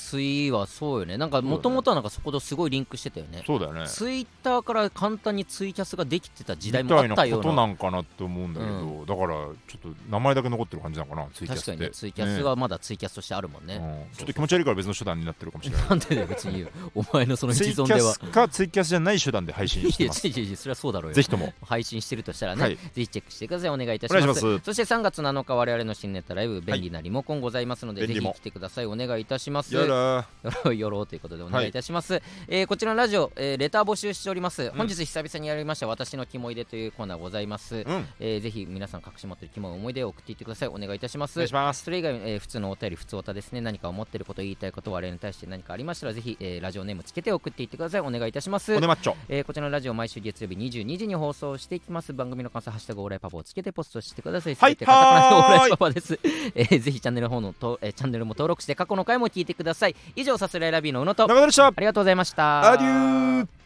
[0.00, 1.18] ツイはそうよね。
[1.18, 3.42] なんかもともとはなんかそことすごいリンクしてたよね。
[3.46, 3.86] そうだよね。
[3.86, 7.54] ツイッターから簡単にツイキャスができてた時代みもあったような。
[7.54, 9.36] なんかなって思うんだけど、だから
[9.68, 11.70] ちょっと名前だけ残ってる感じなのかなツイキャスって。
[11.70, 13.78] 確かにねツイキャスはまだツイキャスとしてあるもんね。
[13.78, 15.88] ねうんちょっと気持ち悪いから別の手段になってるかもしれない。
[15.88, 20.26] なんで別にお前のその ツ一存ではイキャスかツイキャスじゃない手段で配信してます。
[20.26, 21.14] いやいやいやそれはそうだろうよ。
[21.14, 21.52] ぜひとも。
[21.62, 22.76] 配信してるとしたらね、はい。
[22.76, 23.70] ぜひチェックしてください。
[23.70, 24.40] お願いいたします。
[24.60, 28.34] そして3月7日我々の新ネタライブ便利なリモコンございますので、ぜひ便利も。
[28.34, 28.86] 来てください。
[28.86, 31.72] お願いいたします、よろよろよろということでお願いい。
[31.72, 38.06] たします、えーこちらのラジオ、えーレター募集しております、本日久々にやりました私のキモいでというコーナーございます、うん。
[38.20, 40.68] えーぜひ皆さん隠し持っているキモい思い出を送っていってください。
[40.68, 41.34] お願いいたします。
[41.34, 43.60] それ以外、えー普通のお便り普通おたですね。
[43.60, 48.00] 何か思ってること言いたいこと我々に対して何かありましたらぜひ、えーラジオネームつけて送っていってください。
[48.00, 48.74] お願いいたします。
[48.74, 52.12] おねまっちょえーこちらのラジオ毎週月曜日22時に放送していきます。
[52.12, 54.54] 番組の感想「ハッシュタグオーライパパ」をつけてポストしてください。
[54.54, 56.18] はいカタカナでオーはーいライパパです、
[56.54, 59.96] えーぜひチャンネルの方のと、えーチャンネルも登録して過去の回も聞いてください。
[60.14, 61.26] 以上さすらいラビーの宇野と。
[61.26, 61.66] 中田でした。
[61.66, 62.72] ありがとうございました。
[62.72, 63.59] アデュー